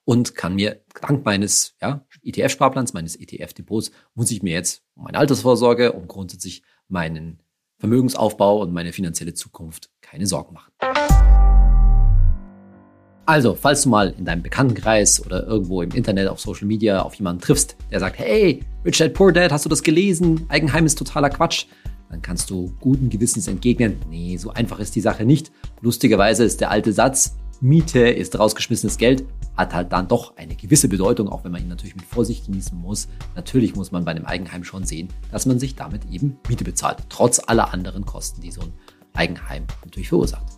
und 0.04 0.36
kann 0.36 0.54
mir 0.54 0.84
dank 1.00 1.24
meines 1.24 1.74
ja, 1.82 2.06
ETF-Sparplans, 2.22 2.92
meines 2.92 3.16
ETF-Depots, 3.16 3.90
muss 4.14 4.30
ich 4.30 4.44
mir 4.44 4.52
jetzt 4.52 4.84
um 4.94 5.02
meine 5.02 5.18
Altersvorsorge, 5.18 5.94
um 5.94 6.06
grundsätzlich 6.06 6.62
meinen 6.86 7.42
Vermögensaufbau 7.78 8.62
und 8.62 8.72
meine 8.72 8.92
finanzielle 8.92 9.34
Zukunft 9.34 9.90
keine 10.00 10.26
Sorgen 10.28 10.54
machen. 10.54 10.72
Also, 13.26 13.54
falls 13.54 13.82
du 13.82 13.88
mal 13.88 14.14
in 14.18 14.26
deinem 14.26 14.42
Bekanntenkreis 14.42 15.24
oder 15.24 15.46
irgendwo 15.46 15.80
im 15.80 15.90
Internet 15.92 16.28
auf 16.28 16.40
Social 16.40 16.66
Media 16.66 17.00
auf 17.00 17.14
jemanden 17.14 17.40
triffst, 17.40 17.76
der 17.90 18.00
sagt, 18.00 18.18
hey, 18.18 18.62
Rich 18.84 18.98
Dad 18.98 19.14
Poor 19.14 19.32
Dad, 19.32 19.50
hast 19.50 19.64
du 19.64 19.70
das 19.70 19.82
gelesen? 19.82 20.44
Eigenheim 20.48 20.84
ist 20.84 20.98
totaler 20.98 21.30
Quatsch. 21.30 21.64
Dann 22.10 22.20
kannst 22.20 22.50
du 22.50 22.74
guten 22.80 23.08
Gewissens 23.08 23.48
entgegnen, 23.48 23.96
nee, 24.10 24.36
so 24.36 24.50
einfach 24.50 24.78
ist 24.78 24.94
die 24.94 25.00
Sache 25.00 25.24
nicht. 25.24 25.50
Lustigerweise 25.80 26.44
ist 26.44 26.60
der 26.60 26.70
alte 26.70 26.92
Satz, 26.92 27.36
Miete 27.62 28.00
ist 28.00 28.38
rausgeschmissenes 28.38 28.98
Geld, 28.98 29.24
hat 29.56 29.72
halt 29.72 29.90
dann 29.92 30.06
doch 30.06 30.36
eine 30.36 30.54
gewisse 30.54 30.88
Bedeutung, 30.88 31.30
auch 31.30 31.44
wenn 31.44 31.52
man 31.52 31.62
ihn 31.62 31.68
natürlich 31.68 31.96
mit 31.96 32.04
Vorsicht 32.04 32.44
genießen 32.44 32.76
muss. 32.76 33.08
Natürlich 33.34 33.74
muss 33.74 33.90
man 33.90 34.04
bei 34.04 34.10
einem 34.10 34.26
Eigenheim 34.26 34.64
schon 34.64 34.84
sehen, 34.84 35.08
dass 35.32 35.46
man 35.46 35.58
sich 35.58 35.74
damit 35.74 36.02
eben 36.10 36.36
Miete 36.46 36.64
bezahlt, 36.64 36.98
trotz 37.08 37.40
aller 37.44 37.72
anderen 37.72 38.04
Kosten, 38.04 38.42
die 38.42 38.50
so 38.50 38.60
ein 38.60 38.72
Eigenheim 39.14 39.64
natürlich 39.82 40.10
verursacht. 40.10 40.53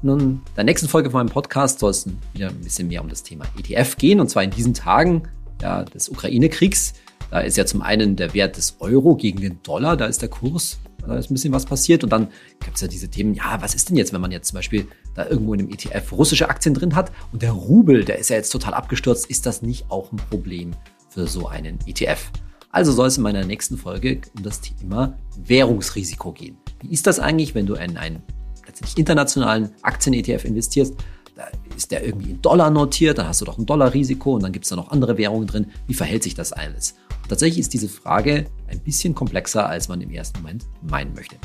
Nun, 0.00 0.20
in 0.20 0.40
der 0.56 0.64
nächsten 0.64 0.88
Folge 0.88 1.10
von 1.10 1.18
meinem 1.18 1.32
Podcast 1.32 1.80
soll 1.80 1.90
es 1.90 2.06
wieder 2.32 2.48
ein 2.48 2.60
bisschen 2.60 2.86
mehr 2.86 3.02
um 3.02 3.08
das 3.08 3.24
Thema 3.24 3.44
ETF 3.58 3.96
gehen. 3.96 4.20
Und 4.20 4.30
zwar 4.30 4.44
in 4.44 4.50
diesen 4.50 4.72
Tagen 4.72 5.24
ja, 5.60 5.82
des 5.84 6.08
Ukraine-Kriegs. 6.08 6.94
Da 7.30 7.40
ist 7.40 7.56
ja 7.56 7.66
zum 7.66 7.82
einen 7.82 8.16
der 8.16 8.32
Wert 8.32 8.56
des 8.56 8.76
Euro 8.78 9.16
gegen 9.16 9.40
den 9.40 9.62
Dollar, 9.62 9.96
da 9.96 10.06
ist 10.06 10.22
der 10.22 10.30
Kurs, 10.30 10.78
da 11.06 11.16
ist 11.16 11.30
ein 11.30 11.34
bisschen 11.34 11.52
was 11.52 11.66
passiert. 11.66 12.04
Und 12.04 12.10
dann 12.10 12.28
gibt 12.60 12.76
es 12.76 12.80
ja 12.80 12.88
diese 12.88 13.08
Themen, 13.08 13.34
ja, 13.34 13.60
was 13.60 13.74
ist 13.74 13.88
denn 13.90 13.96
jetzt, 13.96 14.12
wenn 14.12 14.20
man 14.20 14.30
jetzt 14.30 14.48
zum 14.48 14.56
Beispiel 14.56 14.86
da 15.14 15.26
irgendwo 15.26 15.52
in 15.52 15.60
einem 15.60 15.70
ETF 15.70 16.12
russische 16.12 16.48
Aktien 16.48 16.74
drin 16.74 16.94
hat 16.94 17.12
und 17.32 17.42
der 17.42 17.52
Rubel, 17.52 18.04
der 18.04 18.18
ist 18.18 18.30
ja 18.30 18.36
jetzt 18.36 18.50
total 18.50 18.74
abgestürzt, 18.74 19.26
ist 19.26 19.46
das 19.46 19.62
nicht 19.62 19.90
auch 19.90 20.12
ein 20.12 20.16
Problem 20.30 20.70
für 21.08 21.26
so 21.26 21.48
einen 21.48 21.78
ETF? 21.86 22.30
Also 22.70 22.92
soll 22.92 23.08
es 23.08 23.16
in 23.16 23.24
meiner 23.24 23.44
nächsten 23.44 23.76
Folge 23.76 24.20
um 24.36 24.42
das 24.42 24.60
Thema 24.60 25.18
Währungsrisiko 25.36 26.32
gehen. 26.32 26.56
Wie 26.80 26.92
ist 26.92 27.06
das 27.06 27.18
eigentlich, 27.18 27.54
wenn 27.54 27.66
du 27.66 27.74
in 27.74 27.96
einen 27.96 28.22
letztendlich 28.68 28.96
internationalen 28.96 29.70
Aktien-ETF 29.82 30.44
investierst, 30.44 30.94
da 31.34 31.44
ist 31.76 31.90
der 31.90 32.04
irgendwie 32.04 32.32
in 32.32 32.42
Dollar 32.42 32.70
notiert, 32.70 33.18
dann 33.18 33.28
hast 33.28 33.40
du 33.40 33.44
doch 33.44 33.58
ein 33.58 33.66
Dollarrisiko 33.66 34.34
und 34.34 34.42
dann 34.42 34.52
gibt 34.52 34.64
es 34.64 34.70
da 34.70 34.76
noch 34.76 34.90
andere 34.90 35.18
Währungen 35.18 35.46
drin. 35.46 35.66
Wie 35.86 35.94
verhält 35.94 36.22
sich 36.22 36.34
das 36.34 36.52
alles? 36.52 36.96
Und 37.22 37.28
tatsächlich 37.28 37.60
ist 37.60 37.72
diese 37.74 37.88
Frage 37.88 38.46
ein 38.68 38.80
bisschen 38.80 39.14
komplexer, 39.14 39.68
als 39.68 39.88
man 39.88 40.00
im 40.00 40.10
ersten 40.10 40.40
Moment 40.40 40.66
meinen 40.82 41.14
möchte. 41.14 41.36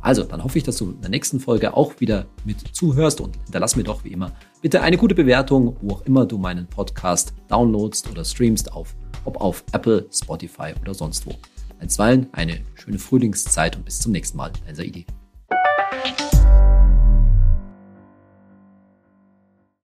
Also, 0.00 0.22
dann 0.22 0.44
hoffe 0.44 0.58
ich, 0.58 0.64
dass 0.64 0.76
du 0.76 0.90
in 0.90 1.00
der 1.00 1.10
nächsten 1.10 1.40
Folge 1.40 1.74
auch 1.74 2.00
wieder 2.00 2.26
mit 2.44 2.60
zuhörst 2.74 3.20
und 3.20 3.36
hinterlass 3.44 3.76
mir 3.76 3.82
doch 3.82 4.04
wie 4.04 4.12
immer 4.12 4.32
bitte 4.66 4.82
eine 4.82 4.96
gute 4.96 5.14
Bewertung, 5.14 5.76
wo 5.80 5.94
auch 5.94 6.02
immer 6.02 6.26
du 6.26 6.38
meinen 6.38 6.66
Podcast 6.66 7.32
downloadst 7.48 8.10
oder 8.10 8.24
streamst, 8.24 8.72
auf, 8.72 8.96
ob 9.24 9.40
auf 9.40 9.64
Apple, 9.72 10.08
Spotify 10.12 10.74
oder 10.80 10.94
sonst 10.94 11.26
wo. 11.26 11.34
Einstweilen 11.78 12.26
eine 12.32 12.60
schöne 12.74 12.98
Frühlingszeit 12.98 13.76
und 13.76 13.84
bis 13.84 14.00
zum 14.00 14.12
nächsten 14.12 14.38
Mal. 14.38 14.52
Dein 14.66 14.74
Saidi. 14.74 15.06